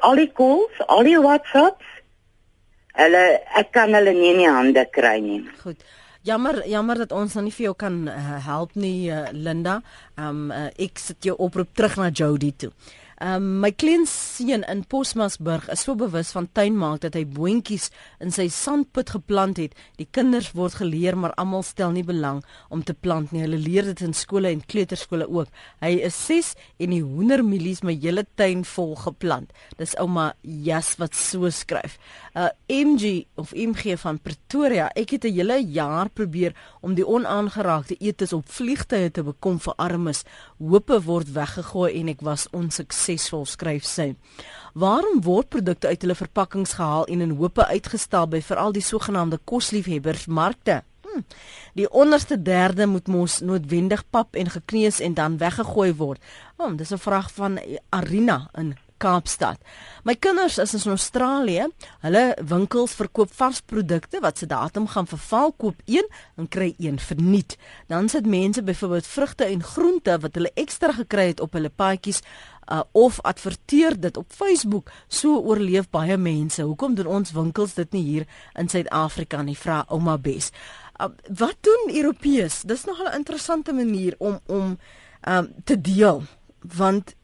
[0.00, 1.94] al die calls, al die WhatsApps
[2.94, 3.22] Hulle
[3.58, 5.42] ek kan hulle nie in die hande kry nie.
[5.64, 5.80] Goed.
[6.24, 9.80] Jammer, jammer dat ons nou nie vir jou kan uh, help nie, uh, Linda.
[10.16, 12.70] Um uh, ek sit jou oproep terug na Jody toe.
[13.22, 18.48] Um, my kleinseun in Posmasburg is so bewus van tuinmaak dat hy boontjies in sy
[18.50, 19.76] sandput geplant het.
[20.00, 22.40] Die kinders word geleer, maar almal stel nie belang
[22.74, 23.44] om te plant nie.
[23.44, 25.52] Hulle leer dit in skole en kleuterskole ook.
[25.84, 29.54] Hy is 6 en die hoendermielies my hele tuin vol geplant.
[29.78, 31.98] Dis ouma Jas wat so skryf.
[32.34, 34.88] Uh MG of MG van Pretoria.
[34.96, 39.74] Ek het 'n hele jaar probeer om die onaangeraakte etes op vliegtye te bekom vir
[39.76, 40.24] armes.
[40.58, 44.14] Hoope word weggegooi en ek was onsuksesvol suksesvol, skryf sy.
[44.74, 49.38] Waarom word produkte uit hulle verpakkings gehaal en in hope uitgestal by veral die sogenaamde
[49.44, 50.82] kosliefhebbersmarkte?
[51.04, 51.22] Hm.
[51.78, 56.20] Die onderste derde moet mos noodwendig pap en gekneus en dan weggegooi word.
[56.56, 59.58] Oh, dis 'n vraag van Arina in Kaapstad.
[60.04, 61.66] My kinders is in Australië.
[62.00, 67.56] Hulle winkels verkoop varsprodukte wat se datum gaan verval, koop een en kry een verniet.
[67.86, 72.22] Dan sit mense byvoorbeeld vrugte en groente wat hulle ekstra gekry het op hulle paadjies
[72.72, 74.90] uh, of adverteer dit op Facebook.
[75.08, 76.62] So oorleef baie mense.
[76.62, 79.56] Hoekom doen ons winkels dit nie hier in Suid-Afrika nie?
[79.58, 80.50] Vra ouma Bes.
[81.00, 82.62] Uh, wat doen Europeërs?
[82.62, 84.78] Dis nog 'n interessante manier om om
[85.28, 86.22] um, te deel
[86.76, 87.14] want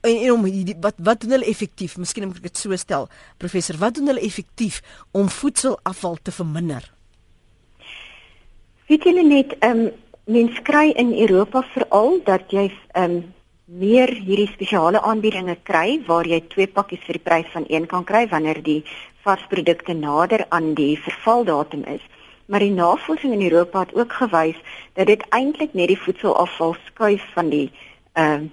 [0.00, 1.96] en, en om die, wat wat doen hulle effektief?
[1.96, 6.92] Miskien moet ek dit so stel, professor, wat doen hulle effektief om voedselafval te verminder?
[8.86, 9.92] Weet julle net, ehm um,
[10.24, 13.33] mens kry in Europa veral dat jy ehm um,
[13.64, 18.04] meer hierdie spesiale aanbiedinge kry waar jy twee pakkies vir die prys van een kan
[18.04, 18.82] kry wanneer die
[19.24, 22.02] varsprodukte nader aan die vervaldatum is.
[22.46, 24.58] Maar die navorsing in Europa het ook gewys
[24.92, 27.70] dat dit eintlik net die voedselafval skuif van die
[28.12, 28.50] ehm uh,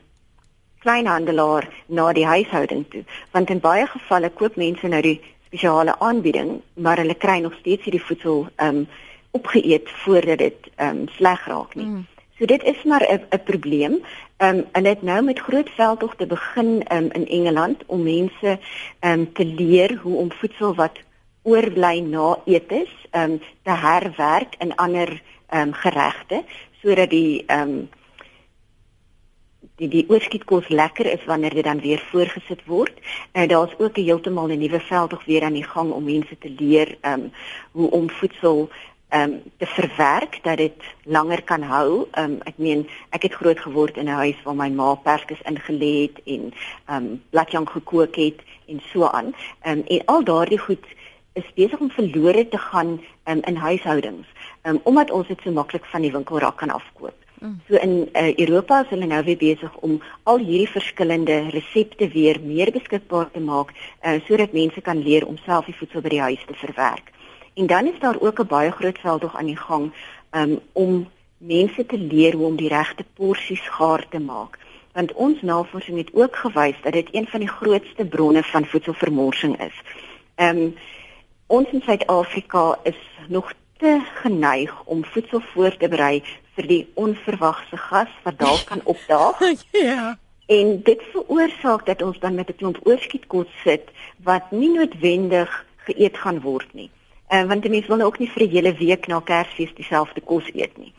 [0.81, 6.55] kleinhandelaar na die huishouding toe want in baie gevalle koop mense nou die spesiale aanbieding
[6.73, 8.87] maar hulle kry nog steeds hierdie voedsel ehm um,
[9.31, 11.85] opgeëet voordat dit ehm um, sleg raak nie.
[11.85, 12.07] Mm.
[12.41, 14.01] So dit is maar 'n probleem.
[14.41, 18.59] Ehm um, en dit nou met groot veldtogte begin um, in Engeland om mense
[18.99, 20.99] ehm um, te leer hoe om voedsel wat
[21.41, 26.43] oorbly na etes ehm um, te herwerk in ander ehm um, geregte
[26.81, 27.89] sodat die ehm um,
[29.75, 32.93] die oorskietkos lekker is wanneer dit dan weer voorgesit word.
[33.31, 36.37] En daar's ook 'n heeltemal 'n nuwe veld tog weer aan die gang om mense
[36.37, 37.31] te leer um
[37.71, 38.69] hoe om voedsel
[39.13, 42.07] um te verwerk dat dit langer kan hou.
[42.17, 45.93] Um ek meen ek het groot geword in 'n huis waar my ma perskes ingelê
[46.01, 46.53] het en
[46.89, 49.35] um bladjang gekook het en so aan.
[49.65, 50.85] Um en al daardie goed
[51.33, 54.27] is besig om verlore te gaan um, in huishoudings.
[54.63, 57.15] Um omdat ons dit so maklik van die winkelrak kan afkoop.
[57.41, 57.59] Mm.
[57.67, 62.37] So in uh, Europa is hulle nou weer besig om al hierdie verskillende resepte weer
[62.43, 66.21] meer beskikbaar te maak uh, sodat mense kan leer om self die voedsel by die
[66.21, 67.09] huis te verwerk.
[67.53, 69.93] En dan is daar ook 'n baie groot veldtog aan die gang
[70.31, 74.57] um, om mense te leer hoe om die regte porsies gaar te maak.
[74.93, 79.61] Want ons navorsing het ook gewys dat dit een van die grootste bronne van voedselvermorsing
[79.61, 79.81] is.
[80.35, 80.75] Ehm um,
[81.47, 86.23] ons in Suid-Afrika is nog te geneig om voedsel voor te berei
[86.55, 89.39] vir die onverwagse gas wat dalk kan opdaag.
[89.71, 90.17] ja.
[90.45, 93.91] En dit veroorsaak dat ons dan met 'n klomp oorskietkos sit
[94.23, 96.89] wat nie noodwendig geëet gaan word nie.
[97.31, 100.21] Uh, want die mense wil nou ook nie vir 'n hele week na Kersfees dieselfde
[100.21, 100.93] kos eet nie.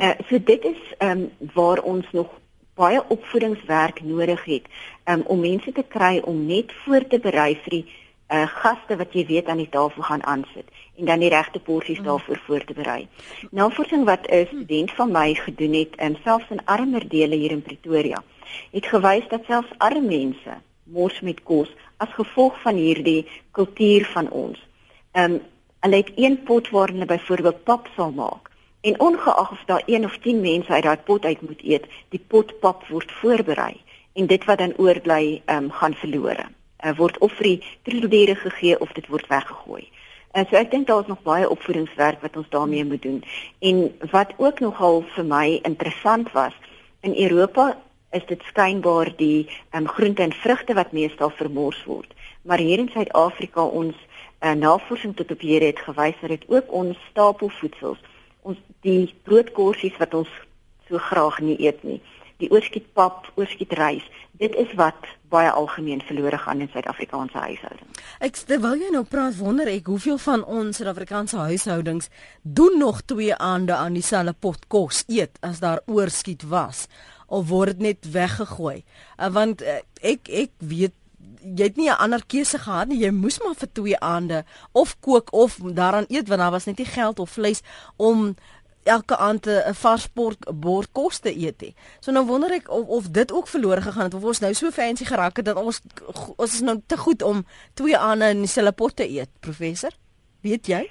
[0.00, 2.28] Uh, so dit is ehm um, waar ons nog
[2.74, 4.66] baie opvoedingswerk nodig het
[5.04, 9.16] um, om mense te kry om net voor te berei vir die uh, gaste wat
[9.16, 12.74] jy weet aan die tafel gaan aansit en dan die regte porsies daarvoor voor te
[12.74, 13.08] berei.
[13.50, 17.62] Navorsing wat 'n student van my gedoen het, um, selfs in armer dele hier in
[17.62, 18.22] Pretoria,
[18.70, 24.30] het gewys dat selfs arme mense mors met kos as gevolg van hierdie kultuur van
[24.30, 24.58] ons.
[25.12, 25.40] Ehm um,
[25.80, 28.50] Hulle het een pot waarin hulle byvoorbeeld pap sal maak.
[28.80, 32.24] En ongeag of daar 1 of 10 mense uit daai pot uit moet eet, die
[32.26, 33.74] pot pap word voorberei
[34.12, 36.46] en dit wat dan oorbly, ehm um, gaan verlore.
[36.84, 39.88] Uh, word of vir die troeteldiere gegee of dit word weggegooi.
[40.34, 43.22] Uh, so ek dink daar is nog baie opvoedingswerk wat ons daarmee moet doen.
[43.58, 46.54] En wat ook nogal vir my interessant was,
[47.00, 47.76] in Europa
[48.10, 52.14] is dit skynbaar die um, groente en vrugte wat meestal vermors word.
[52.42, 53.96] Maar hier in Suid-Afrika ons
[54.40, 57.98] uh, navorsing tot op hier het gewys dat dit ook ons stapelvoedsels,
[58.42, 60.30] ons die broodkorsies wat ons
[60.88, 62.00] so graag nie eet nie,
[62.38, 64.04] die oorskietpap, oorskietrys,
[64.38, 68.02] dit is wat baie algemeen verlore gaan in Suid-Afrikaanse huishoudings.
[68.24, 72.08] Ek terwyl jy nou praat, wonder ek hoeveel van ons Suid-Afrikaanse huishoudings
[72.42, 76.86] doen nog twee aande aan dieselfde pot kos eet as daar oorskiet was
[77.28, 78.78] of word dit net weggegooi?
[79.18, 80.94] Uh, want uh, ek ek weet
[81.42, 82.98] jy het nie 'n ander keuse gehad nie.
[82.98, 86.78] Jy moes maar vir twee aande of kook of daaraan eet want daar was net
[86.78, 87.60] nie geld of vleis
[87.96, 88.36] om
[88.88, 90.08] elke aand 'n vars
[90.54, 91.74] bord kos te eet nie.
[92.00, 94.70] So nou wonder ek of of dit ook verlore gegaan het of ons nou so
[94.70, 95.80] fancy geraak het dat ons
[96.36, 99.92] ons is nou te goed om twee aande in dieselfde pot te eet, professor?
[100.40, 100.90] Weet jy?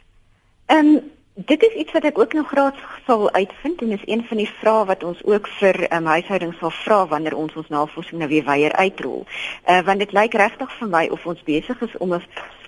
[0.66, 1.12] Ehm um,
[1.46, 4.50] Dit is iets wat ek ook nog graag sal uitvind en is een van die
[4.50, 8.44] vrae wat ons ook vir um, huishoudings sal vra wanneer ons ons navorsing nou weer
[8.44, 9.22] weier uitrol.
[9.70, 12.26] Uh want dit lyk regtig vir my of ons besig is om 'n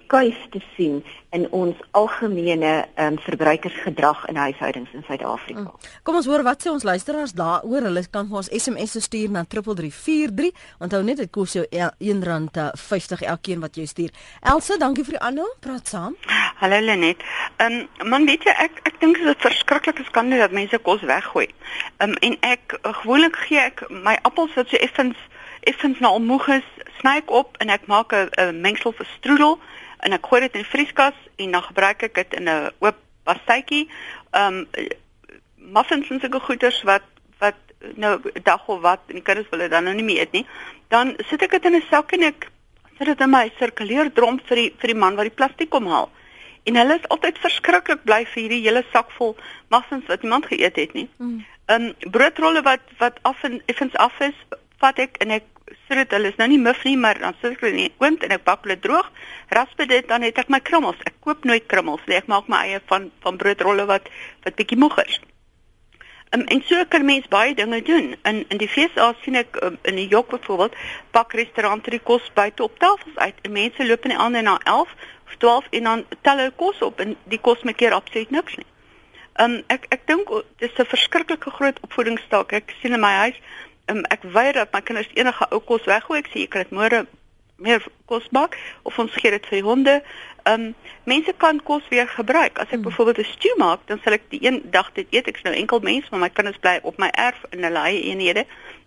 [0.10, 1.04] skuif te sien
[1.38, 5.68] in ons algemene um, verbruikersgedrag in huishoudings in Suid-Afrika.
[5.68, 5.90] Mm.
[6.04, 7.86] Kom ons hoor wat sê ons luisteraars daaroor.
[7.86, 10.50] Hulle kan vir ons SMS stuur na 3343.
[10.82, 14.16] Onthou net dit kos jou R1.50 elkeen wat jy stuur.
[14.42, 15.48] Elsa, dankie vir die aanhou.
[15.62, 16.18] Praat saam.
[16.60, 17.22] Hallo Lenet.
[17.62, 21.06] Ehm um, man weet jy ek ek dink dit is verskriklik skande dat mense kos
[21.06, 21.48] weggooi.
[22.02, 25.28] Ehm um, en ek uh, gewoonlik gee ek my appels wat so effens
[25.68, 26.68] effens nou moeg is,
[27.02, 29.60] sny ek op en ek maak 'n mengsel vir stroodel
[30.00, 33.88] en ek gooi dit in vrieskas en dan gebruik ek dit in 'n oop pastytjie.
[34.32, 34.68] Ehm um,
[35.56, 37.04] muffins en sulke goeders wat
[37.40, 37.58] wat
[37.96, 40.46] nou dag of wat en die kinders wil dit dan nou nie meer eet nie.
[40.88, 42.50] Dan sit ek dit in 'n sak en ek
[42.98, 45.88] sit dit in my sirkuleer drom vir die vir die man wat die plastiek kom
[45.88, 46.10] haal.
[46.64, 49.38] En hulle is altyd verskriklik bly vir hierdie hele sak vol
[49.70, 51.08] muffins wat iemand geëet het nie.
[51.18, 51.46] Mm.
[51.66, 51.94] Ehm mm.
[52.04, 54.36] um, broodrolle wat wat af en effens af is,
[54.80, 55.44] vat ek en ek
[55.88, 58.24] sodat hulle is nou nie muf nie, maar dan sit ek hulle in die oond
[58.24, 59.10] en ek bak hulle droog.
[59.56, 61.02] Rasp dit dan het ek my krummels.
[61.06, 62.18] Ek koop nooit krummels nie.
[62.20, 64.10] Ek maak my eie van van broodrolle wat
[64.46, 65.20] wat bietjie moeg is.
[66.32, 68.16] Um, en so kan mens baie dinge doen.
[68.24, 70.76] In in die FSA sien ek um, in New York byvoorbeeld,
[71.12, 74.60] pak restaurante die kos buite op tafels uit en mense loop in die aande na
[74.64, 74.94] 11
[75.26, 78.60] of 12 en dan tel hulle kos op en die kos maak keer absoluut niks
[78.62, 78.70] nie.
[79.42, 80.30] Um, ek ek dink
[80.60, 82.54] dit is 'n verskriklike groot opvoedingsstaak.
[82.54, 83.42] Ek sien in my huis
[83.90, 86.20] um, ek weier dat my kinders enige ou kos weggooi.
[86.20, 87.06] Ek sê jy kan dit môre
[87.60, 90.00] meer kos bak of ons gee dit vir die honde.
[90.44, 90.76] Ehm um,
[91.10, 92.60] mense kan kos weer gebruik.
[92.60, 92.88] As ek mm.
[92.88, 95.28] byvoorbeeld 'n stew maak, dan sal ek die een dag dit eet.
[95.28, 98.46] Ek's nou enkel mens, maar my kinders bly op my erf in hulle eie eenhede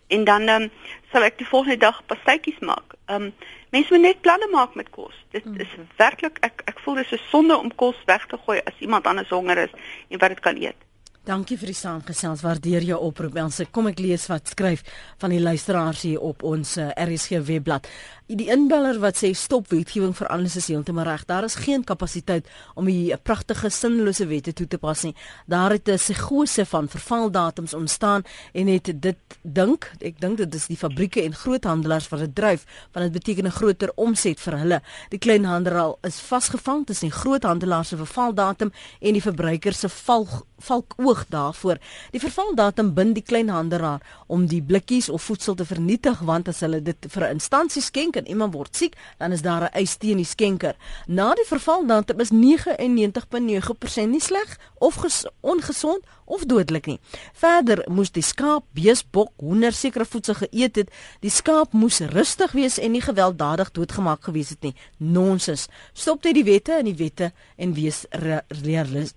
[0.09, 0.71] en dan ehm um,
[1.13, 2.95] sal ek die volgende dag pastytjies maak.
[3.07, 3.35] Ehm um,
[3.71, 5.17] mense moet net planne maak met kos.
[5.31, 5.61] Dit mm.
[5.61, 9.07] is werklik ek ek voel dis 'n sonde om kos weg te gooi as iemand
[9.07, 9.75] anders honger is
[10.09, 10.81] en wat dit kan eet.
[11.23, 12.41] Dankie vir die saamgesels.
[12.43, 13.37] Waardeer jou oproep.
[13.39, 14.81] Ons kom ek lees wat skryf
[15.23, 17.87] van die luisteraars hier op ons eh, RSG webblad.
[18.33, 21.23] Die inbeller wat sê stop wetgewing vir alles is heeltemal reg.
[21.29, 25.15] Daar is geen kapasiteit om die pragtige sinlose wette toe te pas nie.
[25.47, 30.67] Daar het 'n psigose van vervaldatums ontstaan en het dit dink, ek dink dit is
[30.67, 34.83] die fabrieke en groothandelaars wat dit dryf, want dit beteken 'n groter omset vir hulle.
[35.11, 40.27] Die kleinhandelaar is vasgevang tussen die groothandelaars se vervaldatum en die verbruiker se val
[40.63, 41.79] valkoog daarvoor.
[42.11, 46.83] Die vervaldatum bind die kleinhandelaar om die blikkies of voedsel te vernietig want as hulle
[46.83, 50.17] dit vir 'n instansie skenk en iemand word siek, dan is daar 'n eis teen
[50.17, 50.77] die skenker.
[51.07, 54.97] Na die vervaldatum is 99.9% nie sleg of
[55.41, 56.99] ongesond of dodelik nie.
[57.37, 60.93] Verder moes die skaap, bees, bok, hoender sekere voedsel geëet het.
[61.21, 64.75] Die skaap moes rustig wees en nie gewelddadig doodgemaak gewees het nie.
[64.99, 65.69] Nonsens.
[65.93, 68.05] Stop net die wette en die wette en wees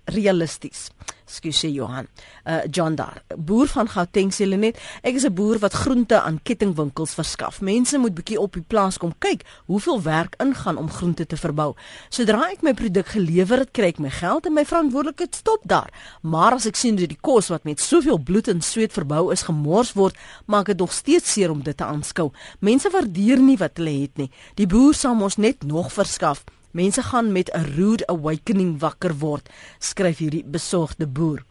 [0.04, 0.90] realisties.
[1.26, 2.06] Skusie Johan.
[2.44, 3.22] Uh John daar.
[3.36, 7.60] Boer van Gauteng sê hulle net, ek is 'n boer wat groente aan kettingwinkels verskaf.
[7.60, 11.74] Mense moet bietjie op die plaas kom kyk hoeveel werk ingaan om groente te verbou.
[12.08, 15.90] Sodra ek my produk gelewer het, kry ek my geld en my verantwoordelikheid stop daar.
[16.22, 19.46] Maar as ek sien dat die kos wat met soveel bloed en sweet verbou is
[19.46, 20.16] gemors word,
[20.50, 22.32] maak dit nog steeds seer om dit te aanskou.
[22.60, 24.30] Mense waardeer nie wat hulle het nie.
[24.58, 26.42] Die boer sal ons net nog verskaf.
[26.76, 31.44] Mense gaan met 'n rude awakening wakker word, skryf hierdie besorgde boer.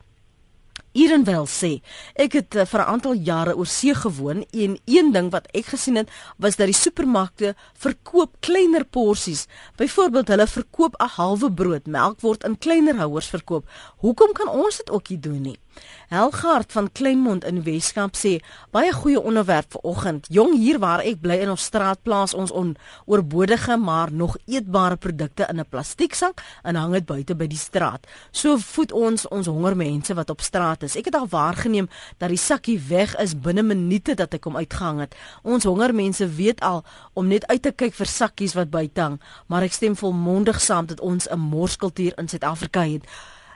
[0.96, 1.82] Erenwel sê,
[2.16, 5.66] ek het uh, vir 'n aantal jare oor see gewoon en een ding wat ek
[5.74, 9.48] gesien het, was dat die supermarkte verkoop kleiner porsies.
[9.76, 13.68] Byvoorbeeld, hulle verkoop 'n halwe brood, melk word in kleiner houers verkoop.
[13.98, 15.60] Hoekom kan ons dit ook nie doen nie?
[16.08, 18.36] Helgard van Kleinmond in Weskaap sê
[18.72, 20.28] baie goeie onderwerp vir oggend.
[20.30, 25.48] Jong hier waar ek bly in ons straat plaas ons onoorbodige maar nog eetbare produkte
[25.50, 28.08] in 'n plastieksak en hang dit buite by die straat.
[28.32, 30.96] So voed ons ons honger mense wat op straat is.
[30.96, 35.00] Ek het al waargeneem dat die sakkie weg is binne minute dat ek hom uitgehang
[35.00, 35.16] het.
[35.44, 36.84] Ons honger mense weet al
[37.14, 40.86] om net uit te kyk vir sakkies wat buite hang, maar ek stem volmondig saam
[40.86, 43.04] dat ons 'n morskultuur in Suid-Afrika het.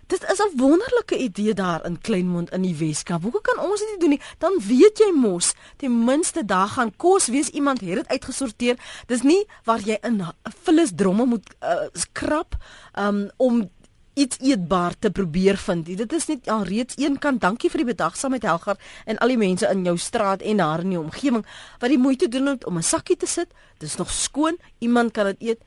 [0.10, 3.22] Dit is 'n wonderlike idee daar in Kleinmond in die Weskaap.
[3.22, 4.22] Hoe kan ons dit doen nie?
[4.38, 8.78] Dan weet jy mos, ten minste daar gaan kos wees iemand het dit uitgesorteer.
[9.06, 10.26] Dis nie waar jy in
[10.64, 12.56] vullis dromme moet uh, skrap
[13.00, 13.70] um, om
[14.14, 15.86] iets eetbaar te probeer vind.
[15.86, 17.42] Dit is net al reeds een kant.
[17.42, 20.90] Dankie vir die bedagsaamheid Helgar en al die mense in jou straat en daar in
[20.90, 21.46] die omgewing
[21.80, 23.54] wat die moeite doen om 'n sakkie te sit.
[23.78, 24.58] Dit is nog skoon.
[24.80, 25.60] Iemand kan dit eet.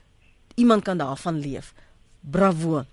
[0.55, 1.73] Iemand kan daarvan leef.
[2.19, 2.83] Bravo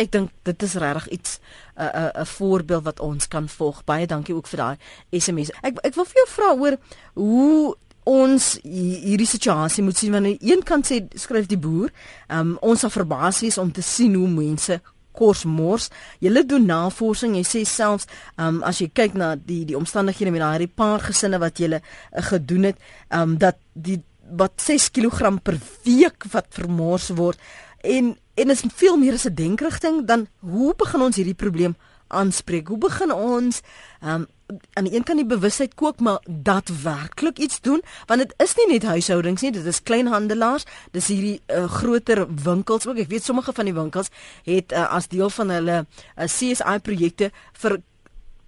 [0.00, 1.38] ek dink dit is regtig iets
[1.76, 3.84] 'n uh, 'n uh, voorbeeld wat ons kan volg.
[3.84, 4.76] Baie dankie ook vir daai
[5.20, 5.50] SMS.
[5.62, 6.76] Ek ek wil vir jou vra oor
[7.14, 11.92] hoe ons hierdie situasie moet sien want aan die een kant sê skryf die boer,
[12.28, 14.80] um, ons sal verbaas wees om te sien hoe mense
[15.12, 15.90] kos mors.
[16.18, 17.34] Julle doen navorsing.
[17.36, 18.06] Jy sê selfs
[18.38, 22.22] um, as jy kyk na die die omstandighede met daai paar gesinne wat julle uh,
[22.30, 22.78] gedoen het,
[23.10, 27.38] um, dat die wat 6 kg per week wat vermors word
[27.82, 31.76] en en is veel meer as 'n denkrigting dan hoe begin ons hierdie probleem
[32.08, 32.68] aanspreek?
[32.68, 33.60] Hoe begin ons
[34.02, 34.26] um,
[34.72, 38.66] aan die een kant die bewustheid kook maar daadwerklik iets doen want dit is nie
[38.72, 43.54] net huishoudings nie dit is kleinhandelaars dis hierdie uh, groter winkels ook ek weet sommige
[43.56, 44.10] van die winkels
[44.48, 47.30] het uh, as deel van hulle uh, eh, CSI projekte
[47.62, 47.80] vir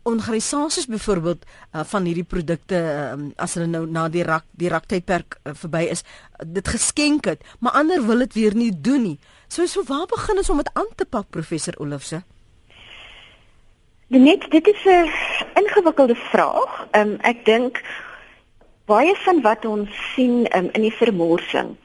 [0.02, 2.78] organisasies byvoorbeeld uh, van hierdie produkte
[3.12, 6.04] um, as hulle nou na die rak die raktydperk uh, verby is
[6.46, 9.18] dit geskenk het maar ander wil dit weer nie doen nie.
[9.48, 12.22] So so waar begin ons om dit aan te pak professor Olofse
[14.12, 15.08] Net dit is 'n
[15.54, 16.86] ingewikkelde vraag.
[16.92, 17.80] Um, ek dink
[18.84, 21.76] baie van wat ons sien um, in die vermorsing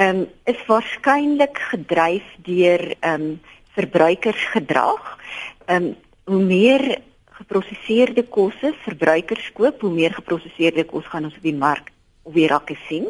[0.00, 3.40] um, is waarskynlik gedryf deur um,
[3.76, 5.18] verbruikersgedrag.
[5.66, 7.00] Um, hoe meer
[7.38, 11.90] geprosesseerde kosse verbruikers koop, hoe meer geprosesseerde kos gaan ons op die mark
[12.24, 13.08] op die rakke sien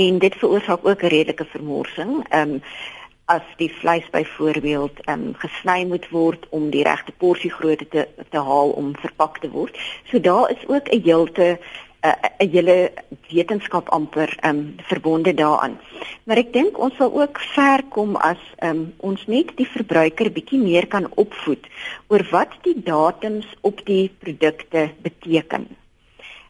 [0.00, 2.12] en dit veroorsaak ook 'n redelike vermorsing.
[2.28, 2.62] Ehm um,
[3.24, 8.08] as die vleis byvoorbeeld ehm um, gesny moet word om die regte porsie grootte te
[8.30, 9.78] te haal om verpak te word.
[10.10, 11.58] So daar is ook 'n heelte
[12.04, 12.92] 'n hele
[13.30, 15.78] wetenskap amper um verbonde daaraan.
[16.24, 20.60] Maar ek dink ons sal ook ver kom as um ons net die verbruiker bietjie
[20.60, 21.64] meer kan opvoed
[22.12, 25.66] oor wat die datums op die produkte beteken.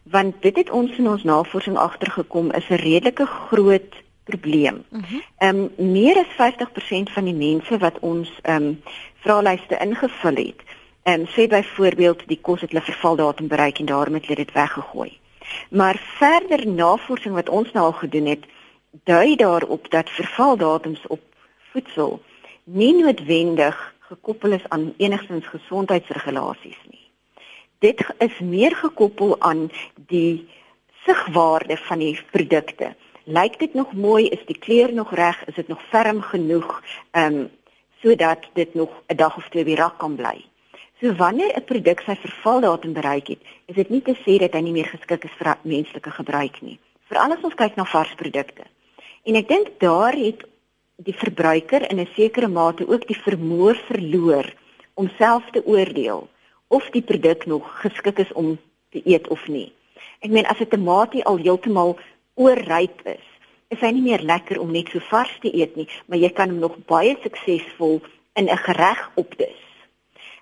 [0.03, 4.83] Want dit het ons in ons navorsing agtergekom is 'n redelike groot probleem.
[4.89, 5.03] Mhm.
[5.37, 5.79] Ehm uh -huh.
[5.79, 8.81] um meer as 50% van die mense wat ons um
[9.23, 10.61] vraelyste ingevul het,
[11.03, 14.51] ehm um, sê byvoorbeeld die kos het hulle vervaldatum bereik en daarom het hulle dit
[14.51, 15.19] weggegooi.
[15.69, 18.45] Maar verder navorsing wat ons nou al gedoen het,
[19.03, 21.21] dui daarop dat vervaldatums op
[21.71, 22.21] voedsel
[22.63, 27.03] nie noodwendig gekoppel is aan enigstens gesondheidsregulasies nie.
[27.79, 30.47] Dit is meer gekoppel aan die
[31.05, 32.95] sigwaarde van die produkte.
[33.23, 34.27] Lyk dit nog mooi?
[34.27, 35.45] Is die kleur nog reg?
[35.45, 36.81] Is dit nog ferm genoeg?
[37.11, 37.51] Ehm um,
[38.01, 40.45] sodat dit nog 'n dag of twee die rak kan bly.
[40.99, 44.61] So wanneer 'n produk sy vervaldatum bereik het, is dit nie te sê dat hy
[44.61, 46.79] nie meer geskik is vir menslike gebruik nie.
[47.09, 48.63] Veral as ons kyk na vars produkte.
[49.25, 50.45] En ek dink daar het
[50.95, 54.53] die verbruiker in 'n sekere mate ook die vermoë verloor
[54.93, 56.29] om self te oordeel
[56.67, 58.57] of die produk nog geskik is om
[58.91, 59.73] te eet of nie.
[60.19, 61.97] Ek meen as 'n tamatie al heeltemal
[62.35, 63.27] oorryp is,
[63.67, 66.49] is hy nie meer lekker om net so vars te eet nie, maar jy kan
[66.49, 68.01] hom nog baie suksesvol
[68.35, 69.64] in 'n gereg opdis.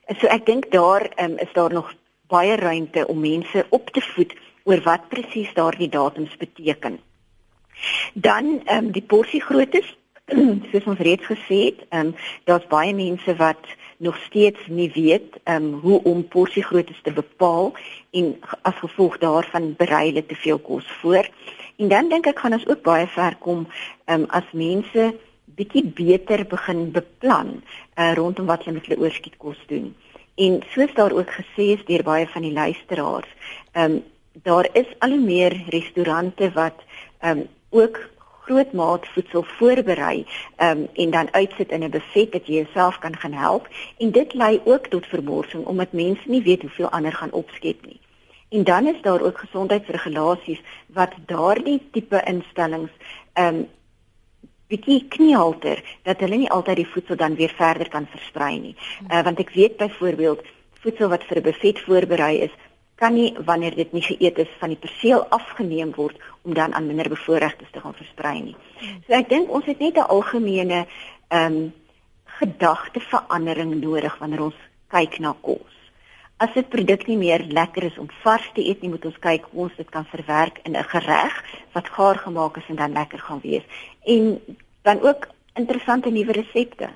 [0.08, 1.94] So ek dink daar um, is daar nog
[2.28, 4.34] baie ruimte om mense op te voed
[4.64, 7.00] oor wat presies daardie datums beteken.
[8.14, 9.96] Dan ehm um, die porsie groottes
[10.72, 13.64] soos ons reeds gesê het, ehm um, daar's baie mense wat
[13.98, 17.74] nog steeds nie weet ehm um, hoe om porsie groottes te bepaal
[18.12, 21.30] en as gevolg daarvan berei hulle te veel kos voor.
[21.78, 23.68] En dan dink ek gaan ons ook baie ver kom
[24.06, 25.14] ehm um, as mense
[25.56, 27.62] bietjie beter begin beplan
[27.98, 29.96] uh, rondom wat hulle met hulle oorskietkos doen.
[30.36, 33.30] En soos daar ook gesê is deur baie van die luisteraars,
[33.72, 34.04] ehm um,
[34.42, 36.80] daar is al hoe meer restaurante wat
[37.20, 38.00] ehm um, ook
[38.46, 40.26] grootmaat voedsel voorberei
[40.58, 44.34] um, en dan uitsit in 'n buffet dat jy jouself kan gaan help en dit
[44.34, 48.00] lei ook tot vermorsing omdat mense nie weet hoeveel ander gaan opskep nie.
[48.50, 52.92] En dan is daar ook gesondheidsregulasies wat daardie tipe instellings
[53.34, 53.68] ehm um,
[54.74, 58.76] bietjie kniehalter dat hulle nie altyd die voedsel dan weer verder kan versprei nie.
[59.10, 60.46] Uh, want ek weet byvoorbeeld
[60.84, 62.54] voedsel wat vir 'n buffet voorberei is,
[62.96, 66.88] kan nie wanneer dit nie geëet is van die perseel afgeneem word om dan aan
[66.88, 68.56] minder bevoorregtes te gaan versprei nie.
[69.08, 70.86] So ek dink ons het net 'n algemene
[71.28, 71.74] ehm um,
[72.40, 74.60] gedagteverandering nodig wanneer ons
[74.90, 75.73] kyk na kos.
[76.44, 79.44] As 'n produk nie meer lekker is om vars te eet nie, moet ons kyk
[79.52, 81.34] hoe ons dit kan verwerk in 'n gereg
[81.72, 83.64] wat gaar gemaak is en dan lekker gaan wees.
[84.04, 84.40] En
[84.82, 86.90] dan ook interessante nuwe resepte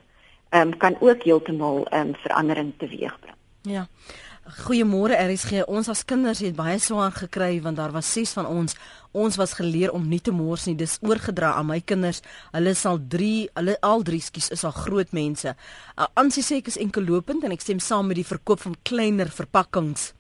[0.50, 3.36] ehm um, kan ook heeltemal ehm um, verandering teweegbring.
[3.62, 3.88] Ja.
[4.48, 5.66] Goeiemôre RSG.
[5.68, 8.76] Ons as kinders het baie swaar gekry want daar was 6 van ons.
[9.12, 10.76] Ons was geleer om nie te mors nie.
[10.76, 12.22] Dis oorgedra aan my kinders.
[12.52, 15.56] Hulle sal 3, hulle al 3 skies is al groot mense.
[15.96, 18.78] Uh, Ansie sê ek is enkel lopend en ek stem saam met die verkoop van
[18.84, 20.14] kleiner verpakkings.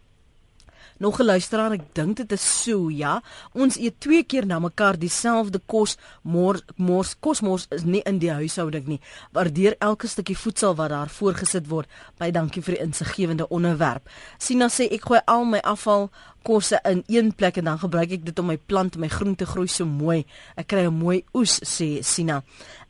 [0.99, 3.21] Nog 'n luisteraar, ek dink dit is so, ja.
[3.53, 8.31] Ons eet twee keer na mekaar dieselfde kos, mors mors kosmos is nie in die
[8.31, 8.99] huishouding nie.
[9.31, 11.87] Waardeer elke stukkie voedsel wat daar voorgesit word.
[12.17, 14.09] Baie dankie vir die insiggewende onderwerp.
[14.37, 16.09] Sina sê ek gooi al my afval
[16.47, 19.67] kosse in een plek en dan gebruik ek dit om my plante, my groente groei
[19.71, 20.23] so mooi.
[20.55, 22.41] Ek kry 'n mooi oes sê Sina.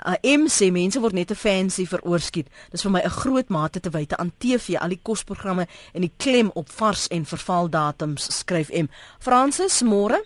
[0.06, 2.48] Uh, M sê mense word net te fancy vir oorskiet.
[2.72, 6.14] Dis vir my 'n groot mate te wyte aan TV, al die kosprogramme en die
[6.18, 8.88] klem op vars en vervaldatums skryf M.
[9.20, 10.22] Fransis, môre?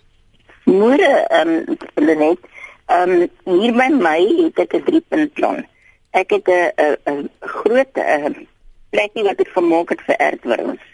[0.64, 2.38] Môre, ehm um, Lenet.
[2.86, 5.64] Ehm um, hier by my het ek 'n driepunt plan.
[6.12, 8.48] Ek het 'n 'n groot 'n
[8.90, 10.91] plekie wat ek vermaak het vir aardwurms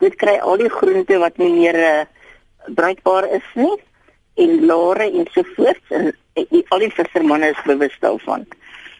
[0.00, 2.04] dit kry al die groente wat nie meer uh,
[2.76, 3.76] bruikbaar is nie
[4.40, 8.46] en lare en so voort en, en al die vissermanne is bewus daarvan.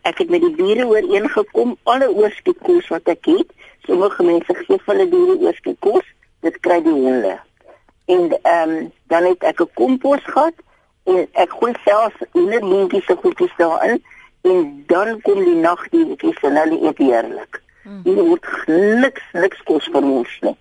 [0.09, 3.53] Ek het met die bure ooreengekom alle oorskietkoes wat ek het,
[3.85, 6.07] sommige mense gee vir hulle diere oorskietkoes,
[6.45, 7.37] dit kry die honde.
[8.11, 10.57] En ehm um, dan het ek 'n kompos gehad
[11.05, 14.03] en ek gooi selfs hulle lintjies se goedjies daarin
[14.43, 17.61] en dan kom die nagdiertjies en hulle eet heerlik.
[17.83, 18.01] Hmm.
[18.05, 18.47] Hulle word
[19.05, 20.57] niks niks kos vir ons nie.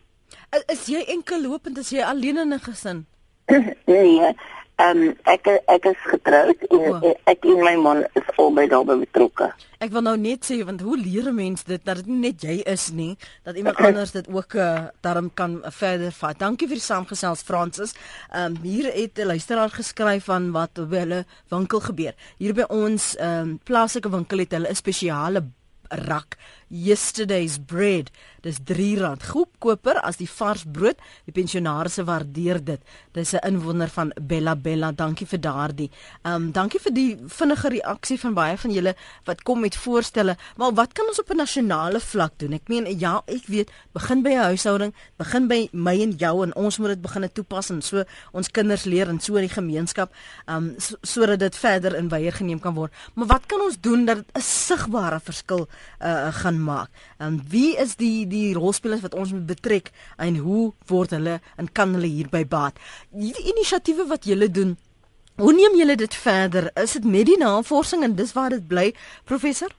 [0.50, 3.06] Is jy enkel lopend as jy alleen in 'n gesin?
[3.86, 4.34] nee.
[4.80, 7.10] Ehm um, ek ek is getroud en oh.
[7.28, 9.50] ek en my man is albei daarbey betrokke.
[9.84, 12.42] Ek wil nou net sê want hoe leer 'n mens dit dat dit nie net
[12.42, 16.40] jy is nie, dat iemand anders dit ook uh, daarom kan uh, verder vat.
[16.40, 17.94] Dankie vir die saamgesels Francis.
[18.32, 22.16] Ehm um, hier het 'n luisteraar geskryf van wat by hulle winkel gebeur.
[22.38, 25.44] Hier by ons ehm um, plaaslike winkel het hulle 'n spesiale
[25.90, 26.38] rak.
[26.70, 28.12] Yesterday's bread
[28.44, 31.00] dis R3 goedkoper as die vars brood.
[31.28, 32.82] Die pensionarisse waardeer dit.
[33.14, 34.92] Dis 'n inwoner van Bella Bella.
[34.92, 35.90] Dankie vir daardie.
[36.24, 40.38] Ehm um, dankie vir die vinnige reaksie van baie van julle wat kom met voorstelle.
[40.58, 42.54] Maar wat kan ons op 'n nasionale vlak doen?
[42.54, 46.56] Ek meen ja ek weet begin by 'n huishouding begin by my en jou en
[46.56, 50.12] ons moet dit begin toepas en so ons kinders leer en so die gemeenskap
[50.46, 52.94] ehm um, sodat so dit verder in weier geneem kan word.
[53.14, 55.68] Maar wat kan ons doen dat dit 'n sigbare verskil
[56.02, 56.90] uh, gaan maak.
[57.18, 61.40] En um, wie is die die rolspelers wat ons moet betrek en hoe word hulle
[61.58, 62.80] en kan hulle hierby baat?
[63.10, 64.78] Die inisiatiewe wat julle doen,
[65.40, 66.72] hoe neem julle dit verder?
[66.76, 69.72] Is dit net die navorsing en dis waar dit bly, professor?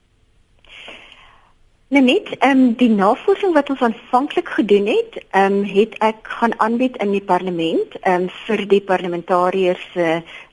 [1.91, 6.29] Nee net, ehm um, die navorsing wat ons aanvanklik gedoen het, ehm um, het ek
[6.39, 10.07] gaan aanbied in die parlement ehm um, vir die parlementariërs se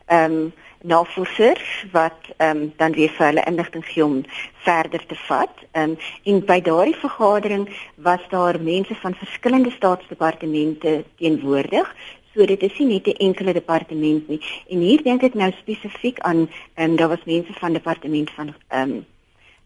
[0.06, 0.48] ehm um,
[0.88, 4.22] navorsers wat ehm um, dan weer vir hulle inligting gee om
[4.66, 5.56] verder te vat.
[5.72, 7.66] Ehm um, en by daardie vergadering
[7.96, 11.96] was daar mense van verskillende staatsdepartemente teenwoordig.
[12.34, 14.42] So dit is nie net 'n enkele departement nie.
[14.70, 18.54] En hier dink ek nou spesifiek aan ehm um, daar was mense van departement van
[18.68, 19.06] ehm um,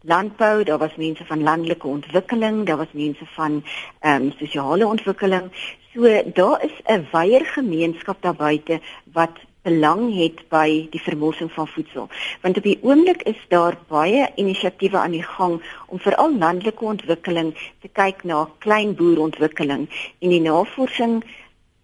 [0.02, 3.64] landbou, daar was mense van landelike ontwikkeling, daar was mense van
[4.00, 5.50] ehm um, sosiale ontwikkeling.
[5.94, 8.80] So daar is 'n wyeer gemeenskap daar buite
[9.12, 12.08] wat belang het by die vermorsing van voedsel.
[12.42, 17.54] Want op die oomblik is daar baie inisiatiewe aan die gang om veral landelike ontwikkeling
[17.80, 19.86] te kyk na klein boerontwikkeling
[20.18, 21.22] en die navorsing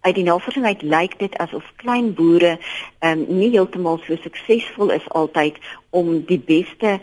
[0.01, 2.57] uit die navorsing uit lyk dit asof klein boere
[3.03, 5.59] um, nie heeltemal so suksesvol is altyd
[5.89, 6.99] om die beste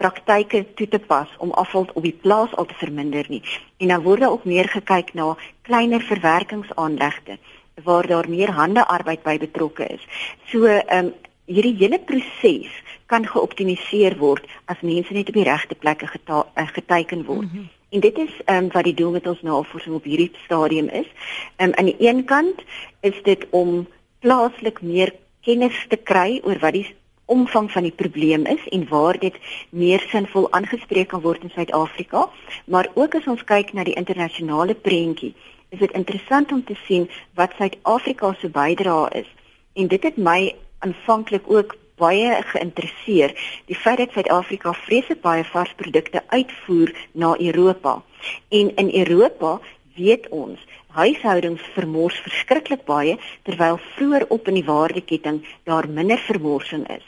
[0.00, 3.42] praktyke toe te pas om afval op die plaas al te verminder nie.
[3.76, 5.34] En dan word daar ook meer gekyk na
[5.68, 7.36] kleiner verwerkingsaanlegte
[7.84, 10.06] waar daar meer handearbeid by betrokke is.
[10.52, 11.12] So ehm um,
[11.50, 12.70] hierdie hele proses
[13.10, 17.48] kan geoptimaliseer word as mense net op die regte plekke geta uh, geteken word.
[17.48, 17.68] Mm -hmm.
[17.90, 21.08] En dit is ehm um, wat die doel met ons navorsing op hierdie stadium is.
[21.56, 22.62] Ehm um, aan die een kant
[23.00, 23.86] is dit om
[24.20, 26.86] plaaslik meer kennis te kry oor wat die
[27.30, 29.36] omvang van die probleem is en waar dit
[29.70, 32.26] meer sinvol aangespreek kan word in Suid-Afrika,
[32.64, 35.34] maar ook as ons kyk na die internasionale prentjie,
[35.70, 39.28] is dit interessant om te sien wat Suid-Afrika se bydrae is.
[39.74, 43.34] En dit het my aanvanklik ook baie geïnteresseer,
[43.68, 48.02] die feit dat Suid-Afrika vreeslik baie varsprodukte uitvoer na Europa.
[48.48, 49.60] En in Europa
[49.96, 50.58] weet ons
[50.96, 57.04] huishoudings vermors verskriklik baie terwyl vroeër op in die waardeketting daar minder vermorsing is.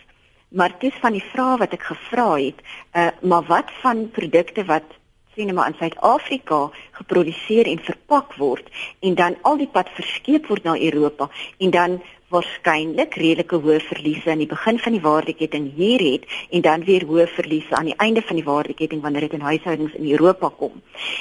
[0.52, 2.60] Maar dis van die vrae wat ek gevra het,
[2.92, 4.98] uh maar wat van produkte wat
[5.34, 8.68] sien maar in Suid-Afrika geproduseer en verpak word
[9.00, 12.02] en dan al die pad verskeep word na Europa en dan
[12.32, 17.04] waarskynlik redelike hoë verliese aan die begin van die waardeketting hier het en dan weer
[17.08, 20.80] hoë verliese aan die einde van die waardeketting wanneer dit in huishoudings in Europa kom.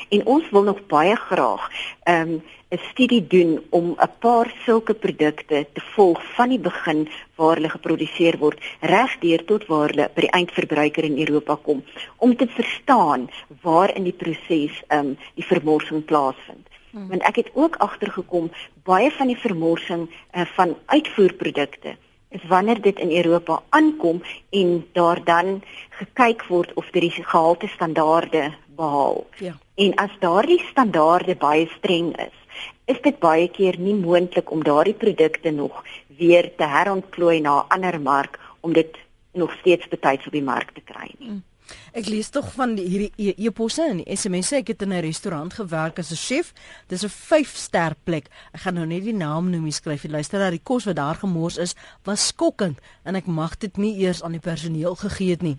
[0.09, 1.69] En ons wil nog baie graag
[2.03, 2.39] ehm,
[2.71, 7.55] 'n um, studie doen om 'n paar sulke produkte te volg van die begin waar
[7.55, 11.83] hulle geproduseer word regdeur tot waar hulle by die eindverbruiker in Europa kom
[12.17, 13.29] om te verstaan
[13.61, 16.70] waar in die proses um, die vermorsing plaasvind.
[16.91, 17.07] Hmm.
[17.07, 18.51] Want ek het ook agtergekom
[18.83, 21.95] baie van die vermorsing uh, van uitvoerprodukte
[22.31, 27.67] is wanneer dit in Europa aankom en daar dan gekyk word of dit die gehalte
[27.67, 29.27] standaarde behaal.
[29.37, 29.57] Ja.
[29.75, 32.37] En as daardie standaarde baie streng is,
[32.85, 35.83] is dit baie keer nie moontlik om daardie produkte nog
[36.17, 38.97] weer te herontplooi na 'n ander mark om dit
[39.33, 41.27] nog steeds betyds op die mark te kry nie.
[41.27, 41.43] Hmm.
[41.93, 44.61] Ek lees tog van die, hierdie e-posse en SMS'e.
[44.61, 46.53] Ek het in 'n restaurant gewerk as 'n chef.
[46.87, 48.29] Dis 'n 5-ster plek.
[48.53, 50.03] Ek gaan nou net die naam noem, jy skryf.
[50.03, 53.77] Jy luister dat die kos wat daar gemors is, was skokkend en ek mag dit
[53.77, 55.57] nie eers aan die personeel gegee het nie.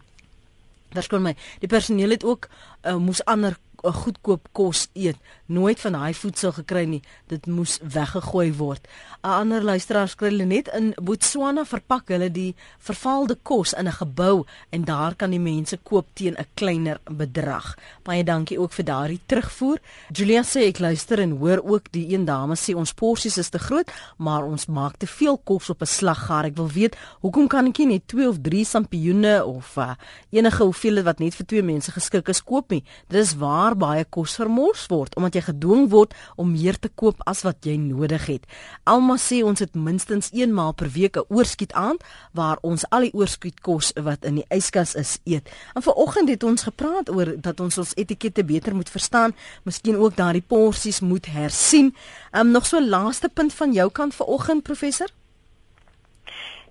[1.08, 1.36] Kon my.
[1.60, 2.48] Die personeel het ook
[2.82, 5.16] uh, moes ander 'n goedkoop kos eet,
[5.52, 7.02] nooit van daai voedsel gekry nie.
[7.30, 8.88] Dit moes weggegooi word.
[9.22, 14.44] 'n Ander luisteraar skryf net in Botswana verpak hulle die vervalde kos in 'n gebou
[14.70, 17.76] en daar kan die mense koop teen 'n kleiner bedrag.
[18.02, 19.78] Baie dankie ook vir daardie terugvoer.
[20.12, 23.58] Julia sê ek luister en hoor ook die een dame sê ons porsies is te
[23.58, 26.44] groot, maar ons maak te veel kos op 'n slaggaar.
[26.44, 29.94] Ek wil weet, hoekom kan ek nie net 2 of 3 sampioene of uh,
[30.30, 32.84] enige hoeveelheid wat net vir twee mense geskik is koop nie?
[33.08, 37.20] Dit is waar baie kos vermors word omdat jy gedwing word om meer te koop
[37.26, 38.46] as wat jy nodig het.
[38.84, 43.00] Alma sê ons het minstens 1 maal per week 'n oorskiet aand waar ons al
[43.00, 45.50] die oorskiet kos wat in die yskas is eet.
[45.74, 50.16] En vanoggend het ons gepraat oor dat ons ons etikette beter moet verstaan, miskien ook
[50.16, 51.94] daardie porsies moet hersien.
[52.30, 55.08] Ehm um, nog so 'n laaste punt van jou kant vanoggend professor?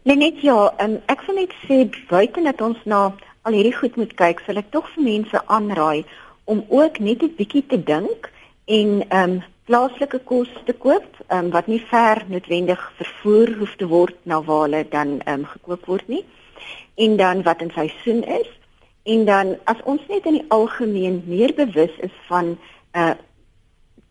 [0.04, 3.14] Nee net ja, um, ek wil net sê buite dat ons na
[3.46, 6.06] al hierdie goed moet kyk, sal ek tog vir mense aanraai
[6.50, 8.30] om ook net 'n bietjie te dink
[8.72, 13.88] en ehm um, plaaslike kos te koop um, wat nie ver noodwendig vervoer hoef te
[13.88, 16.24] word na waar hulle dan ehm um, gekoop word nie
[17.06, 18.50] en dan wat in seisoen is
[19.04, 22.58] en dan as ons net in die algemeen meer bewus is van
[23.04, 23.14] uh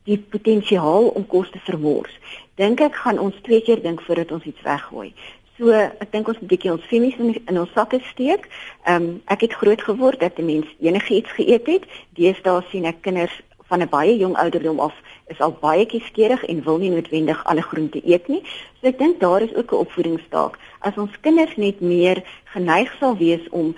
[0.09, 2.15] die potensiaal om kos te vermors
[2.61, 5.13] dink ek gaan ons twee keer dink voordat ons iets weggooi
[5.61, 8.49] So ek dink ons moet 'n bietjie ons femies in, in ons sakke steek.
[8.89, 11.85] Ehm um, ek het groot geword dat 'n mens enigiets geëet het.
[12.17, 13.37] Deesdae sien ek kinders
[13.71, 14.95] van 'n baie jong ouderdom af
[15.27, 18.43] is al baie kieskeurig en wil nie noodwendig alle groente eet nie.
[18.81, 20.59] So ek dink daar is ook 'n opvoedingstaak.
[20.79, 23.77] As ons kinders net meer geneig sal wees om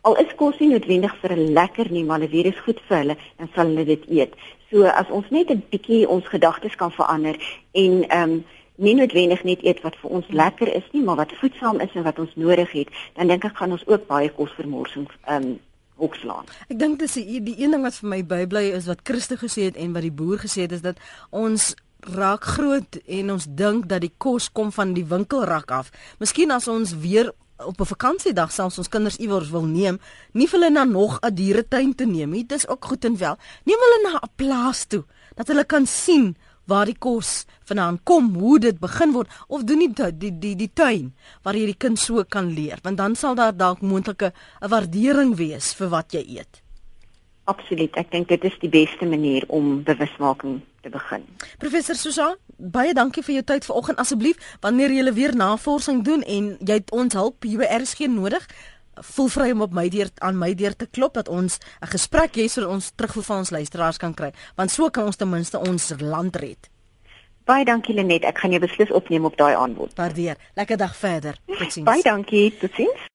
[0.00, 2.96] al is kos nie noodwendig vir 'n lekker nie, maar dit weer is goed vir
[2.96, 4.32] hulle, dan sal hulle dit eet.
[4.70, 7.36] So as ons net 'n bietjie ons gedagtes kan verander
[7.72, 8.44] en ehm um,
[8.76, 12.02] nie noodwendig net eet wat vir ons lekker is nie, maar wat voedsaam is en
[12.02, 15.60] wat ons nodig het, dan dink ek gaan ons ook baie kosvermorsing ehm um,
[16.00, 16.48] opslaan.
[16.68, 19.68] Ek dink dis die, die een ding wat vir my bybly is wat Christus gesê
[19.70, 21.74] het en wat die boer gesê het is dat ons
[22.16, 25.92] raak groot en ons dink dat die kos kom van die winkelrak af.
[26.18, 30.00] Miskien as ons weer op 'n vakansiedag selfs ons kinders iewers wil neem,
[30.32, 32.46] nie vir hulle na nog 'n dieretuin te neem nie.
[32.46, 33.36] Dit is ook goed en wel.
[33.64, 36.36] Neem hulle na 'n plaas toe dat hulle kan sien
[36.70, 40.54] waar die kos vanaand kom, hoe dit begin word of doen nie die die die,
[40.64, 41.12] die tuin
[41.44, 45.36] waar jy die kind so kan leer, want dan sal daar dalk moontlike 'n waardering
[45.36, 46.62] wees vir wat jy eet.
[47.50, 47.96] Absoluut.
[47.96, 51.24] Ek dink dit is die beste manier om bewusmaking te begin.
[51.58, 53.98] Professor Susan, baie dankie vir jou tyd vanoggend.
[53.98, 58.46] Asseblief, wanneer jy weer navorsing doen en jy het ons hulp hier by RSG nodig,
[58.94, 62.36] voel vry om op my deur aan my deur te klop dat ons 'n gesprek
[62.36, 65.58] hê sodat ons terugvoer van ons luisteraars kan kry, want so kan ons ten minste
[65.58, 66.70] ons land red.
[67.44, 69.94] Baie dankie Lenet, ek gaan jou beslis opneem op daai aanbod.
[69.98, 70.36] Waardeer.
[70.54, 71.38] Lekker dag verder.
[71.46, 71.86] Totsiens.
[71.88, 72.52] Baie dankie.
[72.60, 73.00] Totsiens.